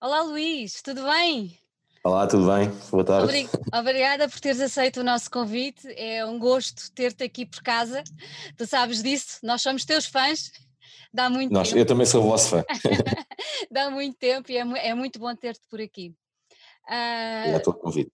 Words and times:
Olá 0.00 0.22
Luís, 0.22 0.80
tudo 0.82 1.04
bem? 1.04 1.58
Olá, 2.02 2.26
tudo 2.26 2.46
bem? 2.46 2.70
Boa 2.90 3.04
tarde. 3.04 3.24
Obri- 3.24 3.48
Obrigada 3.78 4.28
por 4.28 4.40
teres 4.40 4.60
aceito 4.60 5.00
o 5.00 5.04
nosso 5.04 5.30
convite. 5.30 5.86
É 5.94 6.24
um 6.24 6.38
gosto 6.38 6.90
ter-te 6.92 7.22
aqui 7.24 7.44
por 7.44 7.62
casa. 7.62 8.02
Tu 8.56 8.66
sabes 8.66 9.02
disso, 9.02 9.38
nós 9.42 9.60
somos 9.60 9.84
teus 9.84 10.06
fãs. 10.06 10.50
Dá 11.12 11.28
muito 11.28 11.52
Nós, 11.52 11.68
tempo. 11.68 11.80
eu 11.80 11.86
também 11.86 12.06
sou 12.06 12.22
vosso 12.22 12.48
fã. 12.48 12.64
Dá 13.70 13.90
muito 13.90 14.16
tempo 14.16 14.50
e 14.50 14.56
é, 14.56 14.60
é 14.88 14.94
muito 14.94 15.18
bom 15.18 15.34
ter-te 15.36 15.66
por 15.68 15.80
aqui. 15.80 16.14
Obrigado 16.86 17.62
pelo 17.64 17.76
convite. 17.76 18.12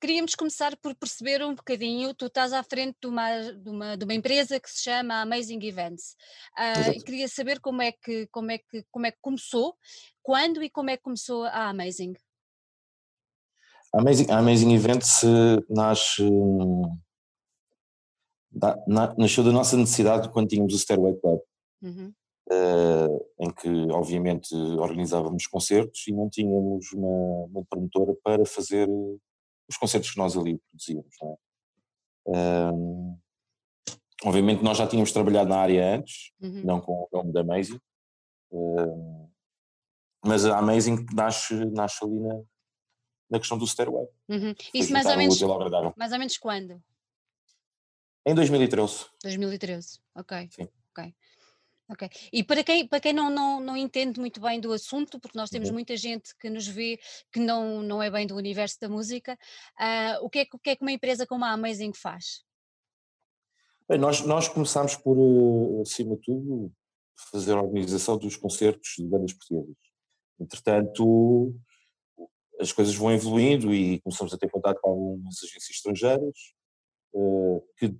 queríamos 0.00 0.34
começar 0.34 0.74
por 0.78 0.94
perceber 0.94 1.44
um 1.44 1.54
bocadinho. 1.54 2.14
Tu 2.14 2.26
estás 2.26 2.52
à 2.54 2.62
frente 2.62 2.96
de 3.02 3.06
uma, 3.06 3.52
de 3.52 3.68
uma, 3.68 3.96
de 3.98 4.04
uma 4.04 4.14
empresa 4.14 4.58
que 4.58 4.70
se 4.70 4.82
chama 4.84 5.20
Amazing 5.20 5.62
Events. 5.62 6.16
E 6.96 7.02
queria 7.02 7.28
saber 7.28 7.60
como 7.60 7.82
é, 7.82 7.92
que, 7.92 8.26
como, 8.28 8.50
é 8.50 8.58
que, 8.58 8.84
como 8.90 9.04
é 9.06 9.10
que 9.10 9.18
começou, 9.20 9.76
quando 10.30 10.62
e 10.62 10.70
como 10.70 10.90
é 10.90 10.96
que 10.96 11.02
começou 11.02 11.42
a 11.42 11.70
Amazing. 11.70 12.14
A 13.92 13.98
Amazing, 14.00 14.30
a 14.30 14.38
Amazing 14.38 14.72
Events 14.74 15.24
eh, 15.24 15.56
nasce, 15.68 16.22
da- 18.48 18.80
na- 18.86 19.12
nasceu 19.18 19.42
da 19.42 19.50
nossa 19.50 19.76
necessidade 19.76 20.28
quando 20.28 20.46
tínhamos 20.46 20.72
o 20.72 20.78
Stairway 20.78 21.16
Club, 21.18 21.40
Uhum, 21.82 22.14
eh, 22.48 23.26
em 23.40 23.50
que 23.50 23.68
obviamente 23.90 24.54
organizávamos 24.54 25.48
concertos 25.48 26.06
e 26.06 26.12
não 26.12 26.30
tínhamos 26.30 26.92
uma, 26.92 27.46
uma 27.46 27.64
promotora 27.64 28.14
para 28.22 28.46
fazer 28.46 28.88
os 29.68 29.76
concertos 29.76 30.12
que 30.12 30.18
nós 30.18 30.36
ali 30.36 30.58
produzíamos. 30.70 31.16
É? 31.24 32.70
Hum, 32.72 33.18
obviamente 34.24 34.62
nós 34.62 34.78
já 34.78 34.86
tínhamos 34.86 35.10
trabalhado 35.10 35.50
na 35.50 35.58
área 35.58 35.96
antes, 35.96 36.30
uhum. 36.40 36.62
não 36.64 36.80
com 36.80 37.08
o 37.10 37.16
nome 37.16 37.32
da 37.32 37.40
Amazing, 37.40 37.80
hum, 38.52 39.29
mas 40.24 40.44
a 40.44 40.58
Amazing 40.58 41.06
nasce, 41.14 41.54
nasce 41.66 42.04
ali 42.04 42.18
na, 42.20 42.40
na 43.30 43.38
questão 43.38 43.56
do 43.58 43.66
Stairway. 43.66 44.06
Uhum. 44.28 44.54
Isso 44.74 44.92
mais 44.92 45.06
ou, 45.06 45.16
menos, 45.16 45.40
mais 45.96 46.12
ou 46.12 46.18
menos 46.18 46.36
quando? 46.38 46.82
Em 48.26 48.34
2013. 48.34 49.06
2013, 49.22 49.98
ok. 50.14 50.48
Sim. 50.50 50.68
Ok. 50.90 51.14
Ok. 51.92 52.08
E 52.32 52.44
para 52.44 52.62
quem, 52.62 52.86
para 52.86 53.00
quem 53.00 53.12
não, 53.12 53.28
não, 53.30 53.58
não 53.60 53.76
entende 53.76 54.20
muito 54.20 54.40
bem 54.40 54.60
do 54.60 54.72
assunto, 54.72 55.18
porque 55.18 55.36
nós 55.36 55.50
temos 55.50 55.68
Uhum. 55.70 55.74
muita 55.74 55.96
gente 55.96 56.36
que 56.38 56.48
nos 56.48 56.64
vê 56.66 57.00
que 57.32 57.40
não, 57.40 57.82
não 57.82 58.00
é 58.00 58.08
bem 58.08 58.26
do 58.28 58.36
universo 58.36 58.78
da 58.80 58.88
música, 58.88 59.36
ah, 59.76 60.18
o, 60.22 60.30
que 60.30 60.40
é, 60.40 60.44
que- 60.44 60.56
o 60.56 60.58
que 60.60 60.70
é 60.70 60.76
que 60.76 60.82
uma 60.82 60.92
empresa 60.92 61.26
como 61.26 61.44
a 61.44 61.50
Amazing 61.50 61.92
faz? 61.92 62.44
Bem, 63.88 63.98
nós, 63.98 64.20
nós 64.20 64.46
começámos 64.48 64.94
por, 64.94 65.16
eh, 65.18 65.80
acima 65.82 66.14
de 66.14 66.22
tudo, 66.22 66.72
fazer 67.32 67.54
a 67.54 67.62
organização 67.62 68.16
dos 68.16 68.36
concertos 68.36 68.94
de 68.96 69.04
bandas 69.08 69.32
portuguesas. 69.32 69.76
Entretanto, 70.40 71.54
as 72.60 72.72
coisas 72.72 72.94
vão 72.94 73.12
evoluindo 73.12 73.74
e 73.74 74.00
começamos 74.00 74.32
a 74.34 74.38
ter 74.38 74.50
contato 74.50 74.80
com 74.80 74.90
algumas 74.90 75.36
agências 75.42 75.70
estrangeiras 75.76 76.34
eh, 77.14 77.62
que, 77.76 77.96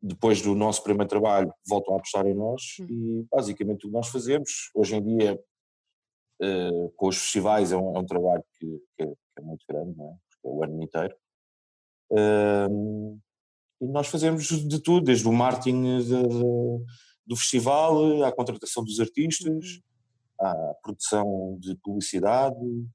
depois 0.00 0.40
do 0.42 0.54
nosso 0.54 0.82
primeiro 0.82 1.08
trabalho, 1.08 1.52
voltam 1.68 1.94
a 1.94 1.98
apostar 1.98 2.26
em 2.26 2.34
nós 2.34 2.62
Uhum. 2.80 2.86
e, 3.22 3.26
basicamente, 3.30 3.84
o 3.86 3.88
que 3.88 3.94
nós 3.94 4.08
fazemos, 4.08 4.70
hoje 4.74 4.96
em 4.96 5.02
dia, 5.04 5.40
eh, 6.42 6.90
com 6.96 7.08
os 7.08 7.16
festivais, 7.18 7.72
é 7.72 7.76
um, 7.76 7.96
é 7.96 7.98
um 8.00 8.06
trabalho 8.06 8.44
que, 8.58 8.66
que 8.96 9.02
é, 9.02 9.06
que 9.06 9.14
é 9.38 9.42
muito 9.42 9.64
grande, 9.68 9.96
não 9.96 10.06
é? 10.10 10.16
Porque 10.30 10.46
é 10.46 10.50
o 10.50 10.62
ano 10.64 10.82
inteiro. 10.82 11.16
Ehm, 12.12 13.18
E 13.80 13.86
nós 13.86 14.08
fazemos 14.08 14.44
de 14.48 14.80
tudo, 14.82 15.04
desde 15.04 15.28
o 15.28 15.32
marketing 15.32 15.98
de- 16.00 16.22
de- 16.28 16.84
do 17.24 17.36
festival, 17.36 18.24
à 18.24 18.32
contratação 18.32 18.82
dos 18.82 18.98
artistas, 18.98 19.80
à 20.40 20.74
produção 20.82 21.56
de 21.60 21.74
publicidade, 21.76 22.56
e 22.64 22.86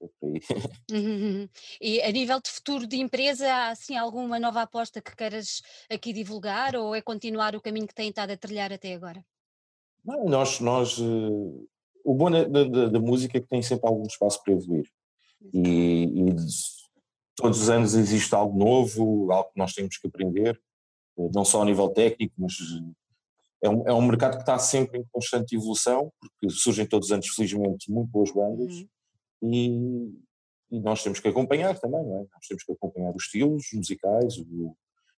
é. 0.00 0.40
Uhum, 0.90 0.98
uhum. 1.40 1.48
E 1.80 2.02
a 2.02 2.10
nível 2.10 2.40
de 2.40 2.50
futuro 2.50 2.86
de 2.86 2.96
empresa, 2.96 3.46
há 3.46 3.68
assim 3.70 3.96
alguma 3.96 4.38
nova 4.38 4.62
aposta 4.62 5.00
que 5.00 5.14
queiras 5.14 5.62
aqui 5.90 6.12
divulgar 6.12 6.74
ou 6.76 6.94
é 6.94 7.00
continuar 7.00 7.54
o 7.54 7.60
caminho 7.60 7.86
que 7.86 7.94
têm 7.94 8.08
estado 8.08 8.32
a 8.32 8.36
trilhar 8.36 8.72
até 8.72 8.94
agora? 8.94 9.24
Não, 10.04 10.24
nós, 10.24 10.58
nós, 10.60 10.98
eh, 10.98 11.66
o 12.04 12.14
bom 12.14 12.30
da, 12.30 12.44
da- 12.44 12.88
da 12.88 13.00
música 13.00 13.38
é 13.38 13.40
que 13.40 13.46
tem 13.46 13.62
sempre 13.62 13.86
algum 13.86 14.04
espaço 14.04 14.42
para 14.42 14.52
evoluir. 14.54 14.90
E, 15.54 16.04
e 16.04 16.36
todos 17.36 17.62
os 17.62 17.70
anos 17.70 17.94
existe 17.94 18.34
algo 18.34 18.58
novo, 18.58 19.30
algo 19.32 19.50
que 19.52 19.58
nós 19.58 19.72
temos 19.72 19.96
que 19.96 20.08
aprender, 20.08 20.60
eh, 21.18 21.28
não 21.32 21.44
só 21.44 21.62
a 21.62 21.64
nível 21.64 21.88
técnico, 21.90 22.34
mas 22.36 22.54
eh, 22.54 22.92
é 23.62 23.70
um, 23.70 23.88
é 23.88 23.92
um 23.92 24.02
mercado 24.02 24.34
que 24.34 24.42
está 24.42 24.58
sempre 24.58 24.98
em 24.98 25.04
constante 25.10 25.54
evolução, 25.54 26.12
porque 26.20 26.50
surgem 26.50 26.84
todos 26.84 27.08
os 27.08 27.12
anos, 27.12 27.28
felizmente, 27.28 27.90
muito 27.90 28.10
boas 28.10 28.30
bandas. 28.32 28.74
Uhum. 29.40 29.50
e, 29.50 30.76
e 30.76 30.80
nós 30.80 31.02
temos 31.02 31.20
que 31.20 31.28
acompanhar 31.28 31.78
também, 31.78 32.02
não 32.02 32.16
é? 32.16 32.26
Nós 32.32 32.46
temos 32.48 32.64
que 32.64 32.72
acompanhar 32.72 33.14
os 33.14 33.24
estilos 33.24 33.66
musicais, 33.74 34.38
o, 34.38 34.74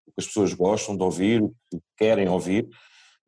o 0.07 0.13
que 0.13 0.19
as 0.19 0.27
pessoas 0.27 0.55
gostam 0.55 0.97
de 0.97 1.03
ouvir, 1.03 1.43
o 1.43 1.55
que 1.71 1.79
querem 1.97 2.29
ouvir, 2.29 2.69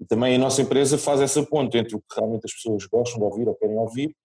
e 0.01 0.05
também 0.05 0.35
a 0.35 0.39
nossa 0.39 0.63
empresa 0.63 0.99
faz 0.99 1.21
essa 1.21 1.45
ponte 1.45 1.77
entre 1.77 1.95
o 1.95 2.01
que 2.01 2.17
realmente 2.17 2.47
as 2.47 2.53
pessoas 2.53 2.87
gostam 2.87 3.19
de 3.19 3.25
ouvir 3.25 3.47
ou 3.47 3.55
querem 3.55 3.77
ouvir 3.77 4.17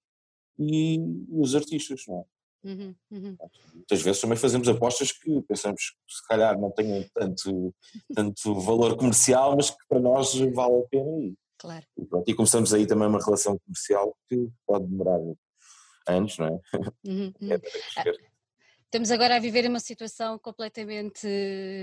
e, 0.57 0.95
e 0.95 1.39
os 1.41 1.55
artistas, 1.55 2.03
não 2.07 2.19
é? 2.19 2.23
Uhum, 2.63 2.93
uhum. 3.09 3.37
Muitas 3.73 4.01
vezes 4.01 4.21
também 4.21 4.37
fazemos 4.37 4.67
apostas 4.67 5.11
que 5.11 5.41
pensamos 5.43 5.91
que 5.91 6.13
se 6.13 6.27
calhar 6.27 6.59
não 6.59 6.71
tenham 6.71 7.05
tanto, 7.13 7.73
tanto 8.13 8.53
valor 8.55 8.97
comercial, 8.97 9.55
mas 9.55 9.69
que 9.69 9.77
para 9.87 9.99
nós 9.99 10.35
vale 10.35 10.79
a 10.81 10.87
pena 10.89 11.17
e, 11.19 11.35
Claro. 11.57 11.85
e 11.97 12.05
pronto, 12.05 12.29
e 12.29 12.33
começamos 12.33 12.73
aí 12.73 12.87
também 12.87 13.07
uma 13.07 13.23
relação 13.23 13.57
comercial 13.59 14.15
que 14.27 14.49
pode 14.65 14.87
demorar 14.87 15.19
anos, 16.07 16.37
não 16.37 16.47
é? 16.47 16.51
Uhum, 17.05 17.33
uhum. 17.41 17.51
É 17.51 17.57
para 17.57 17.69
crescer. 17.69 18.29
Estamos 18.85 19.11
agora 19.11 19.35
a 19.35 19.39
viver 19.39 19.67
uma 19.67 19.79
situação 19.79 20.39
completamente 20.39 21.27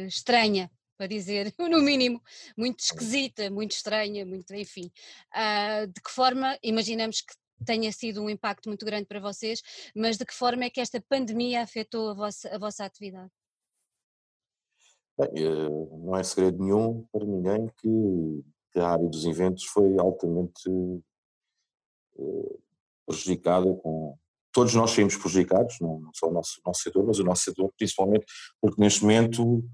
estranha, 0.09 0.71
para 0.97 1.07
dizer, 1.07 1.55
no 1.71 1.81
mínimo, 1.83 2.21
muito 2.57 2.81
esquisita, 2.81 3.51
muito 3.51 3.73
estranha, 3.73 4.25
muito, 4.27 4.55
enfim. 4.55 4.91
Ah, 5.33 5.87
de 5.87 6.01
que 6.01 6.11
forma, 6.11 6.59
imaginamos 6.63 7.21
que 7.21 7.35
tenha 7.65 7.91
sido 7.93 8.23
um 8.23 8.31
impacto 8.31 8.69
muito 8.69 8.85
grande 8.85 9.07
para 9.07 9.21
vocês, 9.21 9.63
mas 9.95 10.17
de 10.17 10.25
que 10.25 10.35
forma 10.35 10.65
é 10.65 10.71
que 10.71 10.81
esta 10.81 11.01
pandemia 11.09 11.63
afetou 11.63 12.11
a 12.11 12.15
vossa, 12.15 12.55
a 12.55 12.59
vossa 12.59 12.85
atividade? 12.85 13.31
Bem, 15.19 15.31
eh, 15.35 15.69
não 15.99 16.15
é 16.15 16.23
segredo 16.23 16.63
nenhum 16.63 17.07
para 17.11 17.25
ninguém 17.25 17.71
que, 17.79 18.45
a 18.79 18.91
área 18.91 19.09
dos 19.09 19.25
eventos 19.25 19.65
foi 19.65 19.99
altamente 19.99 20.69
eh, 22.19 22.59
prejudicada 23.07 23.73
com 23.77 24.19
todos 24.53 24.75
nós 24.75 24.91
saímos 24.91 25.17
prejudicados, 25.17 25.81
não 25.81 26.11
só 26.13 26.29
o 26.29 26.33
nosso, 26.33 26.61
nosso 26.65 26.83
setor, 26.83 27.07
mas 27.07 27.19
o 27.19 27.25
nosso 27.25 27.45
setor 27.45 27.73
principalmente, 27.79 28.27
porque 28.61 28.79
neste 28.79 29.01
momento 29.01 29.65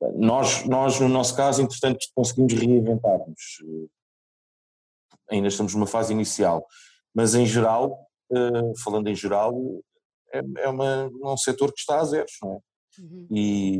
eh, 0.00 0.12
nós, 0.14 0.64
nós 0.66 1.00
no 1.00 1.08
nosso 1.08 1.34
caso, 1.34 1.62
entretanto, 1.62 2.06
conseguimos 2.14 2.52
reinventar-nos. 2.52 3.64
Ainda 5.28 5.48
estamos 5.48 5.74
numa 5.74 5.88
fase 5.88 6.12
inicial, 6.12 6.64
mas 7.16 7.34
em 7.34 7.46
geral, 7.46 7.98
eh, 8.30 8.72
falando 8.84 9.08
em 9.08 9.14
geral, 9.14 9.54
é, 10.34 10.40
é 10.64 10.68
uma, 10.68 11.10
um 11.32 11.36
setor 11.38 11.72
que 11.72 11.80
está 11.80 11.98
a 11.98 12.04
zeros, 12.04 12.32
não 12.42 12.52
é? 12.52 12.58
Uhum, 13.00 13.26
e, 13.30 13.78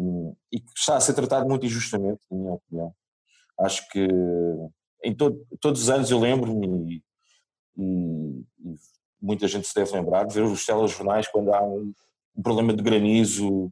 e 0.53 0.61
que 0.61 0.71
está 0.77 0.97
a 0.97 1.01
ser 1.01 1.13
tratado 1.13 1.47
muito 1.49 1.67
injustamente, 1.67 2.21
na 2.31 2.37
minha 2.39 2.53
opinião. 2.55 2.95
Acho 3.61 3.87
que 3.91 4.09
em 5.05 5.15
todo- 5.15 5.47
todos 5.61 5.83
os 5.83 5.91
anos 5.91 6.11
eu 6.11 6.19
lembro-me, 6.19 7.03
e, 7.77 7.83
e- 7.83 8.45
muita 9.21 9.47
gente 9.49 9.67
se 9.67 9.75
deve 9.75 9.93
lembrar, 9.93 10.25
de 10.27 10.35
ver 10.35 10.43
os 10.45 10.65
telejornais 10.65 11.29
quando 11.29 11.53
há 11.53 11.63
um, 11.63 11.93
um 12.37 12.43
problema 12.43 12.73
de 12.75 12.83
granizo 12.83 13.71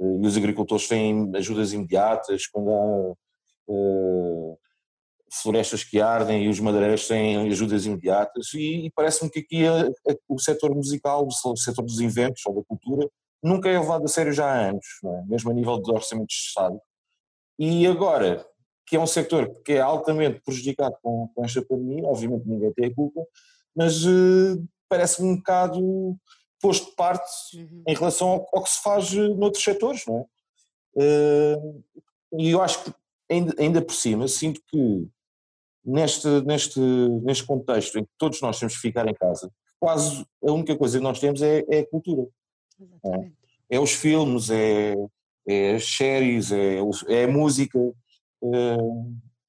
eh, 0.00 0.04
e 0.22 0.26
os 0.26 0.36
agricultores 0.38 0.88
têm 0.88 1.30
ajudas 1.36 1.72
imediatas, 1.74 2.46
quando 2.46 2.70
há 2.70 3.12
eh, 3.70 4.56
florestas 5.40 5.82
que 5.84 6.00
ardem 6.00 6.44
e 6.44 6.48
os 6.48 6.60
madeireiros 6.60 7.08
têm 7.08 7.48
ajudas 7.50 7.86
imediatas 7.86 8.52
e, 8.54 8.86
e 8.86 8.90
parece-me 8.90 9.30
que 9.30 9.40
aqui 9.40 9.66
a- 9.66 9.86
a- 9.88 10.16
o 10.28 10.38
setor 10.38 10.74
musical, 10.74 11.26
o 11.26 11.56
setor 11.56 11.82
dos 11.84 12.00
eventos 12.00 12.42
ou 12.46 12.54
da 12.54 12.62
cultura 12.64 13.08
nunca 13.42 13.68
é 13.68 13.78
levado 13.78 14.04
a 14.04 14.08
sério 14.08 14.32
já 14.32 14.46
há 14.46 14.68
anos, 14.68 14.86
é? 15.04 15.22
mesmo 15.26 15.50
a 15.50 15.54
nível 15.54 15.80
de 15.80 15.90
orçamentos 15.90 16.34
de 16.34 16.42
Estado. 16.48 16.80
E 17.58 17.86
agora, 17.86 18.46
que 18.86 18.96
é 18.96 19.00
um 19.00 19.06
setor 19.06 19.48
que 19.64 19.72
é 19.72 19.80
altamente 19.80 20.40
prejudicado 20.44 20.96
com, 21.02 21.28
com 21.34 21.44
esta 21.44 21.62
pandemia, 21.62 22.04
obviamente 22.06 22.46
ninguém 22.46 22.72
tem 22.72 22.86
a 22.86 22.94
culpa, 22.94 23.20
mas 23.74 24.04
eh, 24.04 24.60
parece-me 24.88 25.28
um 25.30 25.36
bocado 25.36 26.16
posto 26.60 26.90
de 26.90 26.94
parte 26.96 27.56
uhum. 27.56 27.82
em 27.88 27.94
relação 27.94 28.28
ao, 28.28 28.48
ao 28.52 28.62
que 28.62 28.70
se 28.70 28.82
faz 28.82 29.12
eh, 29.14 29.28
noutros 29.28 29.64
setores, 29.64 30.04
não 30.06 30.18
é? 30.18 30.24
Eh, 30.98 31.56
E 32.38 32.50
eu 32.50 32.62
acho 32.62 32.82
que, 32.84 32.94
ainda, 33.30 33.54
ainda 33.58 33.82
por 33.82 33.94
cima, 33.94 34.26
sinto 34.28 34.60
que 34.68 35.08
neste, 35.84 36.28
neste, 36.42 36.80
neste 36.80 37.44
contexto 37.44 37.98
em 37.98 38.04
que 38.04 38.10
todos 38.18 38.40
nós 38.40 38.58
temos 38.58 38.74
que 38.74 38.80
ficar 38.80 39.08
em 39.08 39.14
casa, 39.14 39.50
quase 39.80 40.24
a 40.44 40.52
única 40.52 40.76
coisa 40.76 40.98
que 40.98 41.04
nós 41.04 41.18
temos 41.18 41.42
é, 41.42 41.64
é 41.68 41.80
a 41.80 41.86
cultura 41.86 42.26
Exatamente. 42.80 43.36
é 43.68 43.80
os 43.80 43.92
filmes, 43.92 44.50
é, 44.50 44.94
é 45.48 45.74
as 45.74 45.84
séries, 45.84 46.52
é, 46.52 46.78
é 47.08 47.24
a 47.24 47.28
música. 47.28 47.78
eh, 48.44 48.76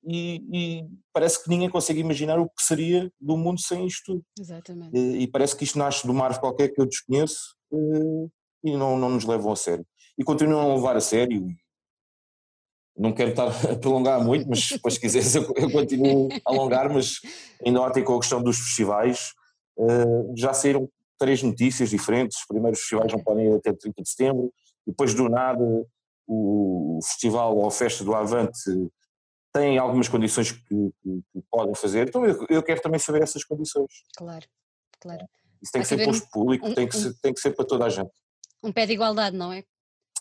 e, 0.06 0.44
e, 0.51 0.85
parece 1.13 1.41
que 1.41 1.50
ninguém 1.50 1.69
consegue 1.69 2.01
imaginar 2.01 2.38
o 2.38 2.50
que 2.50 2.62
seria 2.62 3.09
do 3.21 3.38
mundo 3.38 3.62
sem 3.62 3.88
isto 3.88 4.13
tudo. 4.13 4.25
Exatamente. 4.38 4.97
E, 4.97 5.24
e 5.24 5.27
parece 5.27 5.56
que 5.56 5.63
isto 5.63 5.77
nasce 5.77 6.06
do 6.06 6.13
mar 6.13 6.38
qualquer 6.39 6.69
que 6.69 6.81
eu 6.81 6.85
desconheço 6.85 7.56
e 8.63 8.75
não, 8.75 8.97
não 8.97 9.09
nos 9.09 9.24
levam 9.24 9.51
a 9.51 9.56
sério. 9.56 9.85
E 10.18 10.24
continuam 10.24 10.71
a 10.71 10.75
levar 10.75 10.97
a 10.97 11.01
sério. 11.01 11.47
Não 12.98 13.12
quero 13.12 13.31
estar 13.31 13.48
a 13.72 13.75
prolongar 13.75 14.24
muito, 14.24 14.48
mas 14.48 14.69
depois 14.69 14.95
se 14.95 15.00
quiseres 15.00 15.34
eu, 15.36 15.51
eu 15.56 15.72
continuo 15.72 16.30
a 16.45 16.51
alongar, 16.51 16.92
mas 16.92 17.19
ainda 17.66 17.81
ontem 17.81 18.04
com 18.04 18.16
a 18.16 18.19
questão 18.19 18.42
dos 18.42 18.57
festivais, 18.57 19.34
já 20.36 20.54
saíram 20.54 20.90
três 21.18 21.42
notícias 21.42 21.90
diferentes. 21.90 22.40
Os 22.40 22.45
primeiros 22.45 22.80
festivais 22.80 23.12
não 23.12 23.24
podem 23.24 23.48
ir 23.48 23.56
até 23.56 23.74
30 23.74 24.01
de 24.01 24.10
setembro, 24.10 24.54
depois 24.86 25.13
do 25.13 25.30
nada 25.30 25.63
o 26.28 27.00
festival 27.04 27.57
ou 27.57 27.68
a 27.68 27.72
festa 27.72 28.04
do 28.04 28.16
Avante 28.16 28.57
tem 29.54 29.78
algumas 29.78 30.07
condições 30.07 30.51
que, 30.51 30.60
que, 30.66 31.24
que 31.31 31.42
podem 31.50 31.75
fazer. 31.75 32.07
Então 32.07 32.25
eu, 32.25 32.45
eu, 32.50 32.63
quero 32.63 32.81
também 32.81 33.00
saber 33.00 33.22
essas 33.22 33.44
condições. 33.44 34.04
Claro, 34.18 34.45
claro. 35.00 35.25
Isso 35.62 35.72
tem 35.72 35.81
que 35.81 35.88
ser 35.88 36.04
posto 36.04 36.25
um, 36.25 36.30
público, 36.30 36.68
um, 36.68 36.74
tem, 36.74 36.88
que 36.88 36.98
ser, 36.98 37.13
tem 37.22 37.34
que 37.34 37.40
ser 37.40 37.51
para 37.51 37.66
toda 37.66 37.86
a 37.86 37.90
gente. 37.90 38.12
Um 38.63 38.72
pé 38.72 38.86
de 38.86 38.94
igualdade, 38.94 39.38
não 39.38 39.54
é? 39.54 39.63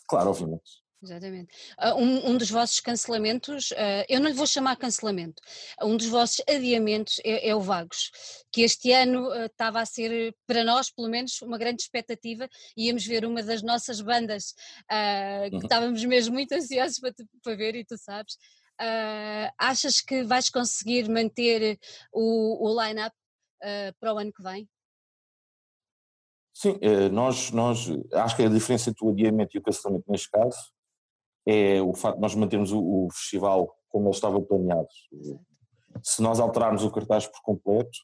Claro, 0.07 0.29
obviamente. 0.29 0.82
Exatamente. 1.03 1.53
Uh, 1.77 1.95
um, 1.95 2.29
um, 2.29 2.37
dos 2.37 2.49
vossos 2.49 2.79
cancelamentos, 2.79 3.71
uh, 3.71 4.05
eu 4.07 4.21
não 4.21 4.29
lhe 4.29 4.35
vou 4.35 4.47
chamar 4.47 4.77
cancelamento, 4.77 5.41
um 5.81 5.97
dos 5.97 6.07
vossos 6.07 6.41
adiamentos 6.47 7.19
é, 7.25 7.49
é 7.49 7.55
o 7.55 7.59
Vagos, 7.59 8.09
que 8.49 8.61
este 8.61 8.93
ano 8.93 9.27
uh, 9.27 9.45
estava 9.45 9.81
a 9.81 9.85
ser, 9.85 10.33
para 10.47 10.63
nós 10.63 10.89
pelo 10.89 11.09
menos, 11.09 11.41
uma 11.41 11.57
grande 11.57 11.81
expectativa, 11.81 12.47
íamos 12.77 13.05
ver 13.05 13.25
uma 13.25 13.43
das 13.43 13.61
nossas 13.61 13.99
bandas, 13.99 14.53
que 15.49 15.55
uhum. 15.55 15.61
estávamos 15.61 16.05
mesmo 16.05 16.33
muito 16.33 16.53
ansiosos 16.53 16.99
para, 16.99 17.13
para 17.43 17.55
ver, 17.55 17.75
e 17.75 17.83
tu 17.83 17.97
sabes. 17.97 18.37
achas 19.57 19.99
que 19.99 20.23
vais 20.23 20.49
conseguir 20.49 21.09
manter 21.09 21.77
o, 22.13 22.69
o 22.69 22.81
line-up 22.81 23.15
para 23.99 24.13
o 24.13 24.17
ano 24.17 24.31
que 24.31 24.41
vem? 24.41 24.69
Sim, 26.53 26.79
nós, 27.11 27.51
nós 27.51 27.89
acho 28.13 28.35
que 28.35 28.43
a 28.43 28.49
diferença 28.49 28.89
entre 28.89 29.05
o 29.05 29.09
adiamento 29.09 29.57
e 29.57 29.59
o 29.59 29.63
cancelamento 29.63 30.09
neste 30.09 30.29
caso 30.29 30.72
é 31.45 31.81
o 31.81 31.93
facto 31.93 32.15
de 32.15 32.21
nós 32.21 32.35
mantermos 32.35 32.71
o, 32.71 32.79
o 32.79 33.07
festival 33.11 33.75
como 33.89 34.05
ele 34.05 34.15
estava 34.15 34.41
planeado. 34.41 34.87
Se 36.01 36.21
nós 36.21 36.39
alterarmos 36.39 36.83
o 36.83 36.91
cartaz 36.91 37.27
por 37.27 37.41
completo, 37.41 37.99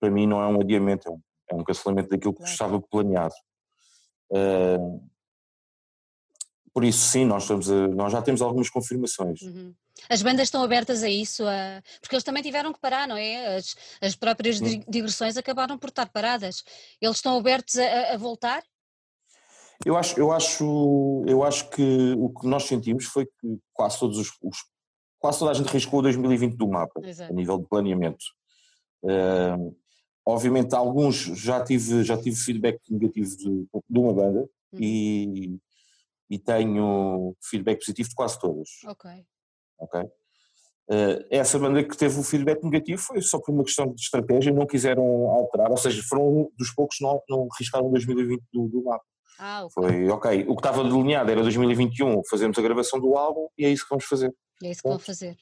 para 0.00 0.10
mim 0.10 0.26
não 0.26 0.40
é 0.40 0.46
um 0.46 0.60
adiamento, 0.60 1.08
é 1.08 1.10
um, 1.10 1.20
é 1.50 1.54
um 1.54 1.64
cancelamento 1.64 2.10
daquilo 2.10 2.34
que 2.34 2.44
estava 2.44 2.80
planeado. 2.80 3.34
Uh, 4.30 5.02
por 6.72 6.84
isso, 6.84 7.06
sim, 7.06 7.24
nós, 7.24 7.44
estamos 7.44 7.70
a, 7.70 7.88
nós 7.88 8.12
já 8.12 8.20
temos 8.20 8.42
algumas 8.42 8.68
confirmações. 8.68 9.40
Uhum. 9.42 9.72
As 10.08 10.22
bandas 10.22 10.48
estão 10.48 10.62
abertas 10.62 11.04
a 11.04 11.08
isso, 11.08 11.46
a... 11.46 11.80
porque 12.00 12.16
eles 12.16 12.24
também 12.24 12.42
tiveram 12.42 12.72
que 12.72 12.80
parar, 12.80 13.06
não 13.06 13.16
é? 13.16 13.56
As, 13.56 13.76
as 14.00 14.16
próprias 14.16 14.60
uhum. 14.60 14.82
digressões 14.88 15.36
acabaram 15.36 15.78
por 15.78 15.88
estar 15.88 16.08
paradas. 16.08 16.64
Eles 17.00 17.16
estão 17.16 17.38
abertos 17.38 17.78
a, 17.78 18.14
a 18.14 18.16
voltar? 18.16 18.62
Eu 19.84 19.96
acho, 19.96 20.18
eu 20.18 20.32
acho, 20.32 21.24
eu 21.26 21.42
acho 21.42 21.68
que 21.70 22.14
o 22.16 22.30
que 22.30 22.46
nós 22.46 22.64
sentimos 22.64 23.04
foi 23.04 23.26
que 23.26 23.58
quase 23.72 23.98
todos 23.98 24.16
os, 24.18 24.30
os 24.42 24.58
quase 25.18 25.38
toda 25.38 25.50
a 25.50 25.54
gente 25.54 25.68
riscou 25.68 26.02
2020 26.02 26.56
do 26.56 26.68
mapa 26.68 27.00
Exato. 27.02 27.32
a 27.32 27.34
nível 27.34 27.58
de 27.58 27.66
planeamento. 27.66 28.24
Uh, 29.02 29.76
obviamente 30.24 30.74
alguns 30.74 31.16
já 31.16 31.62
tive 31.62 32.02
já 32.02 32.16
tive 32.16 32.36
feedback 32.36 32.78
negativo 32.90 33.36
de, 33.36 33.66
de 33.90 33.98
uma 33.98 34.14
banda 34.14 34.40
uhum. 34.72 34.80
e, 34.80 35.58
e 36.30 36.38
tenho 36.38 37.36
feedback 37.42 37.78
positivo 37.80 38.08
de 38.08 38.14
quase 38.14 38.38
todas. 38.38 38.68
Ok. 38.86 39.10
Ok. 39.78 40.00
Uh, 40.00 41.24
essa 41.30 41.58
banda 41.58 41.82
que 41.82 41.96
teve 41.96 42.18
o 42.18 42.22
feedback 42.22 42.62
negativo 42.62 43.00
foi 43.00 43.20
só 43.22 43.38
por 43.38 43.52
uma 43.52 43.64
questão 43.64 43.86
de 43.86 44.00
estratégia, 44.00 44.52
não 44.52 44.66
quiseram 44.66 45.04
alterar, 45.30 45.70
ou 45.70 45.78
seja, 45.78 46.02
foram 46.06 46.50
dos 46.58 46.70
poucos 46.74 46.98
que 46.98 47.04
não, 47.04 47.22
não 47.28 47.48
riscaram 47.58 47.90
2020 47.90 48.42
do, 48.52 48.68
do 48.68 48.84
mapa. 48.84 49.04
Ah, 49.38 49.64
okay. 49.64 49.72
Foi, 49.74 50.08
ok, 50.08 50.44
o 50.48 50.54
que 50.54 50.60
estava 50.60 50.84
delineado 50.84 51.30
era 51.30 51.42
2021, 51.42 52.22
fazemos 52.28 52.58
a 52.58 52.62
gravação 52.62 53.00
do 53.00 53.16
álbum 53.16 53.48
e 53.58 53.64
é 53.64 53.70
isso 53.70 53.84
que 53.84 53.90
vamos 53.90 54.04
fazer. 54.04 54.32
É 54.62 54.70
isso 54.70 54.82
que 54.82 54.88
vão 54.88 54.98
fazer, 54.98 55.36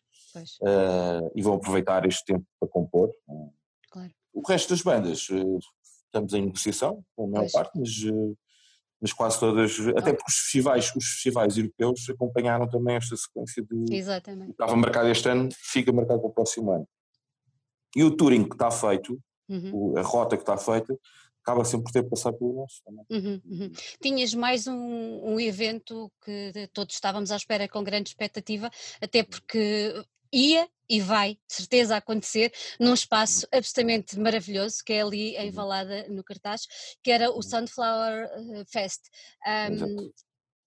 uh, 0.62 1.30
e 1.34 1.42
vão 1.42 1.54
aproveitar 1.54 2.06
este 2.06 2.24
tempo 2.24 2.44
para 2.58 2.68
compor. 2.68 3.10
Claro. 3.90 4.10
O 4.32 4.46
resto 4.46 4.70
das 4.70 4.82
bandas, 4.82 5.28
uh, 5.28 5.58
estamos 6.06 6.32
em 6.32 6.42
negociação, 6.42 7.04
com 7.14 7.24
a 7.24 7.28
maior 7.28 7.42
pois. 7.42 7.52
parte, 7.52 7.78
mas, 7.78 7.90
uh, 8.04 8.36
mas 9.00 9.12
quase 9.12 9.38
todas, 9.38 9.78
até 9.96 10.12
porque 10.12 10.30
os 10.30 10.36
festivais, 10.36 10.92
os 10.96 11.04
festivais 11.04 11.58
europeus 11.58 12.08
acompanharam 12.08 12.68
também 12.68 12.96
esta 12.96 13.16
sequência 13.16 13.62
de... 13.62 13.94
Exatamente. 13.94 14.52
Estava 14.52 14.76
marcado 14.76 15.08
este 15.08 15.28
ano, 15.28 15.48
fica 15.52 15.92
marcado 15.92 16.20
para 16.20 16.30
o 16.30 16.32
próximo 16.32 16.70
ano. 16.70 16.88
E 17.94 18.04
o 18.04 18.16
touring 18.16 18.48
que 18.48 18.54
está 18.54 18.70
feito, 18.70 19.18
uhum. 19.48 19.98
a 19.98 20.02
rota 20.02 20.36
que 20.36 20.42
está 20.42 20.56
feita, 20.56 20.96
acaba 21.42 21.64
sempre 21.64 21.84
por 21.84 21.92
ter 21.92 22.08
passado 22.08 22.38
pelo 22.38 22.54
nosso 22.54 22.82
também. 22.84 23.04
Uhum, 23.10 23.40
uhum. 23.44 23.72
Tinhas 24.00 24.32
mais 24.32 24.66
um, 24.66 25.34
um, 25.34 25.40
evento 25.40 26.10
que 26.24 26.68
todos 26.72 26.94
estávamos 26.94 27.30
à 27.30 27.36
espera 27.36 27.68
com 27.68 27.82
grande 27.82 28.10
expectativa, 28.10 28.70
até 29.00 29.22
porque 29.22 30.04
ia 30.32 30.68
e 30.88 31.00
vai, 31.00 31.34
de 31.48 31.54
certeza, 31.54 31.96
acontecer 31.96 32.52
num 32.78 32.94
espaço 32.94 33.46
uhum. 33.52 33.58
absolutamente 33.58 34.18
maravilhoso, 34.18 34.82
que 34.84 34.92
é 34.92 35.02
ali 35.02 35.36
em 35.36 35.46
uhum. 35.46 35.52
Valada, 35.52 36.06
no 36.08 36.22
cartaz, 36.22 36.66
que 37.02 37.10
era 37.10 37.30
o 37.30 37.36
uhum. 37.36 37.42
Sunflower 37.42 38.24
eh, 38.24 38.64
Fest. 38.70 39.00
Um, 39.46 40.10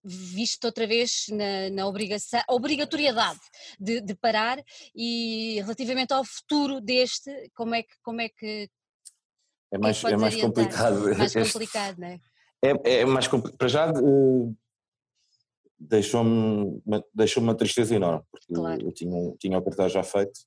visto 0.08 0.64
outra 0.66 0.86
vez 0.86 1.26
na, 1.30 1.70
na 1.70 1.86
obrigação, 1.86 2.40
obrigatoriedade 2.48 3.40
de, 3.78 4.00
de, 4.00 4.14
parar 4.14 4.62
e 4.94 5.60
relativamente 5.62 6.12
ao 6.12 6.24
futuro 6.24 6.80
deste, 6.80 7.30
como 7.54 7.74
é 7.74 7.82
que, 7.82 7.94
como 8.02 8.20
é 8.20 8.28
que 8.28 8.70
é 9.72 9.78
mais, 9.78 10.02
é 10.04 10.16
mais 10.16 10.40
complicado. 10.40 11.00
Mais 11.16 11.32
complicado, 11.34 11.98
não 11.98 12.08
é? 12.08 12.20
É, 12.62 13.00
é 13.00 13.04
mais 13.04 13.28
complicado. 13.28 13.58
Para 13.58 13.68
já 13.68 13.90
uh, 13.92 14.56
deixou-me 15.78 16.82
deixou 17.14 17.42
uma 17.42 17.54
tristeza 17.54 17.94
enorme, 17.94 18.22
porque 18.30 18.54
claro. 18.54 18.82
eu 18.82 18.92
tinha, 18.92 19.34
tinha 19.38 19.58
o 19.58 19.62
cartaz 19.62 19.92
já 19.92 20.02
feito 20.02 20.40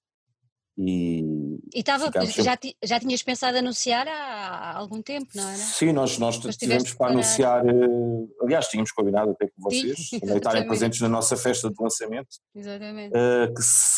e, 0.81 1.59
estava, 1.75 2.09
já, 2.27 2.57
já 2.81 2.99
tinhas 3.01 3.21
pensado 3.21 3.57
anunciar 3.57 4.07
há, 4.07 4.77
algum 4.77 5.01
tempo, 5.01 5.27
não 5.35 5.49
era? 5.49 5.57
Sim, 5.57 5.91
nós, 5.91 6.17
nós 6.17 6.37
tivemos 6.55 6.93
para 6.93 7.11
anunciar, 7.11 7.65
uh, 7.65 8.35
aliás, 8.41 8.67
tínhamos 8.67 8.93
combinado 8.93 9.31
até 9.31 9.47
com 9.47 9.61
vocês, 9.61 10.07
Sim, 10.09 10.19
estarem 10.23 10.65
presentes 10.65 11.01
na 11.01 11.09
nossa 11.09 11.35
festa 11.35 11.69
de 11.69 11.75
lançamento, 11.77 12.29
exatamente. 12.55 13.13
Uh, 13.13 13.53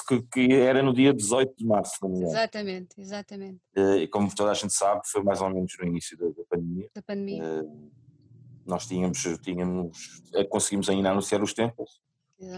que, 0.08 0.48
que, 0.48 0.54
era 0.56 0.82
no 0.82 0.92
dia 0.92 1.14
18 1.14 1.56
de 1.56 1.66
março, 1.66 1.98
não 2.02 2.10
me 2.10 2.24
Exatamente, 2.24 3.00
exatamente. 3.00 3.60
Uh, 3.78 3.98
e 3.98 4.08
como 4.08 4.34
toda 4.34 4.50
a 4.50 4.56
gente 4.56 4.74
sabe, 4.74 5.02
foi 5.06 5.22
mais 5.22 5.40
ou 5.40 5.52
menos 5.52 5.72
no 5.80 5.86
início 5.86 6.18
da, 6.18 6.26
da 6.30 6.44
pandemia. 6.50 6.90
Da 6.96 7.02
pandemia. 7.04 7.44
nós 8.66 8.88
tínhamos, 8.88 9.22
tínhamos, 9.44 10.24
conseguimos 10.50 10.90
ainda 10.90 11.12
anunciar 11.12 11.44
os 11.44 11.54
tempos, 11.54 12.02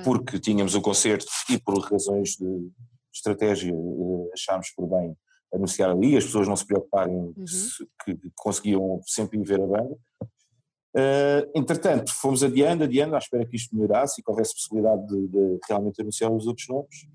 porque 0.06 0.40
tínhamos 0.40 0.76
o 0.76 0.82
concerto 0.82 1.26
e 1.50 1.60
por 1.60 1.78
razões 1.80 2.38
de 2.38 2.72
estratégia 3.14 3.72
eh, 3.72 4.30
achámos 4.34 4.70
por 4.72 4.88
bem 4.88 5.16
anunciar 5.54 5.92
ali, 5.92 6.18
as 6.18 6.26
pessoas 6.26 6.48
não 6.48 6.56
se 6.56 6.66
preocuparem 6.66 7.16
uhum. 7.16 7.48
se, 7.48 7.86
que 8.04 8.18
conseguiam 8.36 9.00
sempre 9.06 9.38
ir 9.40 9.44
ver 9.44 9.62
a 9.62 9.68
banda. 9.68 9.98
Uh, 10.96 11.50
entretanto, 11.56 12.14
fomos 12.14 12.44
adiando, 12.44 12.84
adiando, 12.84 13.16
à 13.16 13.18
espera 13.18 13.46
que 13.46 13.56
isto 13.56 13.76
melhorasse 13.76 14.20
e 14.20 14.24
que 14.24 14.30
houvesse 14.30 14.54
possibilidade 14.54 15.06
de, 15.08 15.28
de 15.28 15.60
realmente 15.68 16.02
anunciar 16.02 16.32
os 16.32 16.46
outros 16.48 16.68
nomes. 16.68 17.08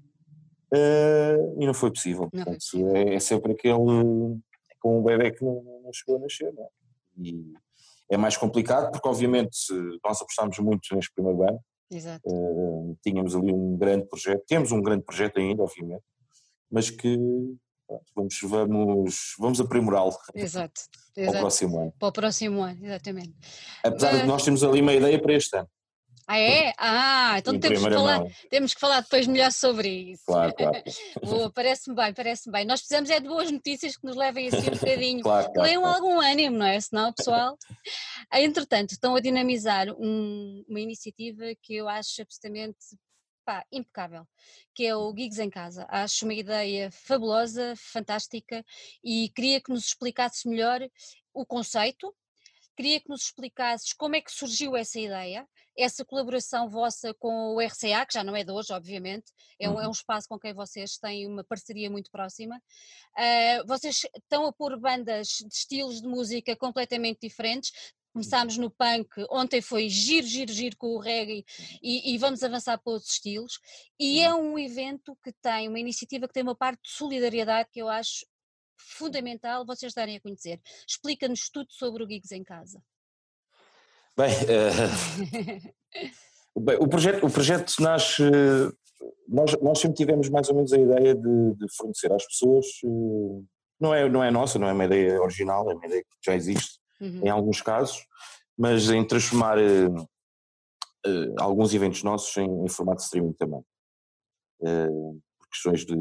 Uh, 0.73 1.61
e 1.63 1.67
não 1.67 1.75
foi 1.75 1.91
possível. 1.91 2.23
Não 2.23 2.31
Portanto, 2.31 2.47
foi 2.47 2.81
possível. 2.83 2.97
É, 2.97 3.15
é, 3.15 3.21
sempre 3.21 3.53
aquele 3.53 3.77
com 4.81 5.01
um 5.01 5.03
bebê 5.03 5.33
que 5.33 5.45
não, 5.45 5.63
não 5.85 5.93
chegou 5.93 6.17
a 6.17 6.21
nascer. 6.21 6.53
Não 6.53 6.65
é? 6.65 6.69
E 7.19 7.53
é 8.11 8.17
mais 8.17 8.37
complicado 8.37 8.91
porque, 8.93 9.09
obviamente, 9.09 9.57
nós 10.05 10.21
apostámos 10.21 10.59
muito 10.59 10.95
neste 10.95 11.13
primeiro 11.13 11.43
ano 11.43 11.61
Exato. 11.91 12.23
Uh, 12.29 12.97
tínhamos 13.03 13.35
ali 13.35 13.53
um 13.53 13.77
grande 13.77 14.07
projeto, 14.07 14.45
temos 14.47 14.73
um 14.73 14.83
grande 14.83 15.05
projeto 15.05 15.39
ainda, 15.39 15.63
obviamente, 15.63 16.05
mas 16.71 16.91
que 16.91 17.19
vamos, 18.15 18.39
vamos, 18.43 19.35
vamos 19.39 19.61
aprimorá-lo 19.61 20.15
Exato. 20.35 20.81
para 21.15 21.31
o 21.31 21.33
próximo 21.33 21.81
ano. 21.81 21.95
Para 21.99 22.09
o 22.09 22.13
próximo 22.13 22.63
ano, 22.63 22.85
exatamente. 22.85 23.35
Apesar 23.83 24.15
uh, 24.15 24.19
de 24.19 24.27
nós 24.27 24.45
temos 24.45 24.63
ali 24.63 24.83
uma 24.83 24.93
ideia 24.93 25.21
para 25.21 25.33
este 25.33 25.57
ano. 25.57 25.69
Ah, 26.31 26.39
é? 26.39 26.75
Ah, 26.77 27.37
então 27.39 27.59
temos 27.59 27.83
que, 27.83 27.91
falar, 27.91 28.23
temos 28.51 28.75
que 28.75 28.81
falar 28.81 29.01
depois 29.01 29.27
melhor 29.27 29.51
sobre 29.51 29.89
isso. 29.89 30.25
Claro, 30.27 30.55
claro. 30.55 30.83
Boa, 31.25 31.51
parece-me 31.51 31.97
bem, 31.97 32.13
parece-me 32.13 32.53
bem. 32.53 32.67
Nós 32.67 32.81
precisamos 32.81 33.09
é 33.09 33.19
de 33.19 33.27
boas 33.27 33.51
notícias 33.51 33.97
que 33.97 34.05
nos 34.07 34.15
levem 34.15 34.49
assim 34.49 34.69
um 34.69 34.77
bocadinho. 34.77 35.23
claro, 35.23 35.51
claro, 35.51 35.63
Leiam 35.63 35.81
claro. 35.81 35.97
algum 35.97 36.21
ânimo, 36.21 36.59
não 36.59 36.67
é? 36.67 36.79
Senão, 36.79 37.15
pessoal. 37.15 37.57
Entretanto, 38.31 38.91
estão 38.91 39.17
a 39.17 39.21
dinamizar 39.21 39.89
um, 39.99 40.63
uma 40.69 40.81
iniciativa 40.81 41.45
que 41.63 41.77
eu 41.77 41.89
acho 41.89 42.21
absolutamente 42.21 42.77
pá, 43.47 43.65
impecável, 43.73 44.29
que 44.75 44.85
é 44.85 44.95
o 44.95 45.11
Gigs 45.17 45.39
em 45.39 45.49
Casa. 45.49 45.87
Acho 45.89 46.27
uma 46.27 46.35
ideia 46.35 46.91
fabulosa, 46.91 47.73
fantástica 47.75 48.63
e 49.03 49.31
queria 49.35 49.63
que 49.63 49.73
nos 49.73 49.87
explicasses 49.87 50.45
melhor 50.45 50.87
o 51.33 51.47
conceito, 51.47 52.15
queria 52.79 53.01
que 53.01 53.09
nos 53.09 53.23
explicasses 53.23 53.93
como 53.93 54.15
é 54.15 54.21
que 54.21 54.31
surgiu 54.31 54.77
essa 54.77 55.01
ideia, 55.01 55.45
essa 55.77 56.05
colaboração 56.05 56.71
vossa 56.71 57.13
com 57.15 57.57
o 57.57 57.61
RCA, 57.61 58.07
que 58.07 58.15
já 58.15 58.23
não 58.23 58.37
é 58.37 58.45
de 58.45 58.53
hoje, 58.53 58.73
obviamente, 58.73 59.33
é 59.59 59.69
um, 59.69 59.81
é 59.81 59.89
um 59.89 59.91
espaço 59.91 60.29
com 60.29 60.39
quem 60.39 60.55
vocês 60.55 60.97
têm 60.97 61.27
uma 61.27 61.43
parceria 61.43 61.91
muito 61.91 62.09
próxima. 62.09 62.57
Uh, 63.17 63.67
vocês 63.67 64.03
estão 64.17 64.47
a 64.47 64.53
pôr 64.53 64.79
bandas 64.79 65.27
de 65.27 65.53
estilos 65.53 66.01
de 66.01 66.07
música 66.07 66.55
completamente 66.55 67.19
diferentes, 67.21 67.73
Começámos 68.11 68.57
no 68.57 68.71
punk, 68.71 69.11
ontem 69.31 69.61
foi 69.61 69.89
giro, 69.89 70.27
giro, 70.27 70.51
giro 70.51 70.77
com 70.77 70.89
o 70.89 70.99
reggae 70.99 71.45
e, 71.81 72.13
e, 72.13 72.19
vamos 72.19 72.43
avançar 72.43 72.77
para 72.79 72.95
outros 72.95 73.13
estilos. 73.13 73.61
E 74.01 74.21
é 74.21 74.35
um 74.35 74.59
evento 74.59 75.17
que 75.23 75.33
tem 75.41 75.69
uma 75.69 75.79
iniciativa 75.79 76.27
que 76.27 76.33
tem 76.33 76.43
uma 76.43 76.57
parte 76.57 76.83
de 76.83 76.91
solidariedade 76.91 77.69
que 77.71 77.81
eu 77.81 77.87
acho 77.87 78.27
fundamental 78.79 79.67
vocês 79.67 79.93
darem 79.93 80.17
a 80.17 80.21
conhecer. 80.21 80.61
Explica-nos 80.87 81.49
tudo 81.51 81.71
sobre 81.71 82.03
o 82.03 82.09
Gigs 82.09 82.33
em 82.33 82.45
Casa. 82.45 82.83
Bem, 84.17 84.33
uh, 86.57 86.61
bem, 86.61 86.77
o, 86.81 86.89
projeto, 86.89 87.25
o 87.25 87.31
projeto 87.31 87.73
nasce. 87.81 88.23
Nós, 89.29 89.53
nós 89.63 89.79
sempre 89.79 89.97
tivemos 89.97 90.29
mais 90.29 90.49
ou 90.49 90.57
menos 90.57 90.73
a 90.73 90.79
ideia 90.79 91.15
de, 91.15 91.55
de 91.55 91.77
fornecer 91.77 92.13
às 92.13 92.27
pessoas. 92.27 92.67
Uh, 92.83 93.47
não 93.81 93.95
é, 93.95 94.09
não 94.09 94.25
é 94.25 94.31
nossa, 94.31 94.59
não 94.59 94.69
é 94.69 94.73
uma 94.73 94.85
ideia 94.85 95.21
original, 95.21 95.71
é 95.71 95.75
uma 95.75 95.87
ideia 95.87 96.03
que 96.03 96.17
já 96.25 96.35
existe 96.35 96.81
uhum. 97.01 97.21
em 97.23 97.29
alguns 97.29 97.63
casos, 97.63 98.05
mas 98.57 98.91
em 98.91 99.07
transformar 99.07 99.57
uh, 99.59 100.09
alguns 101.39 101.73
eventos 101.73 102.03
nossos 102.03 102.37
em, 102.37 102.65
em 102.65 102.69
formato 102.69 102.99
de 102.99 103.05
streaming 103.05 103.35
também. 103.35 103.63
por 104.59 105.49
questões 105.49 105.87
de 105.87 105.95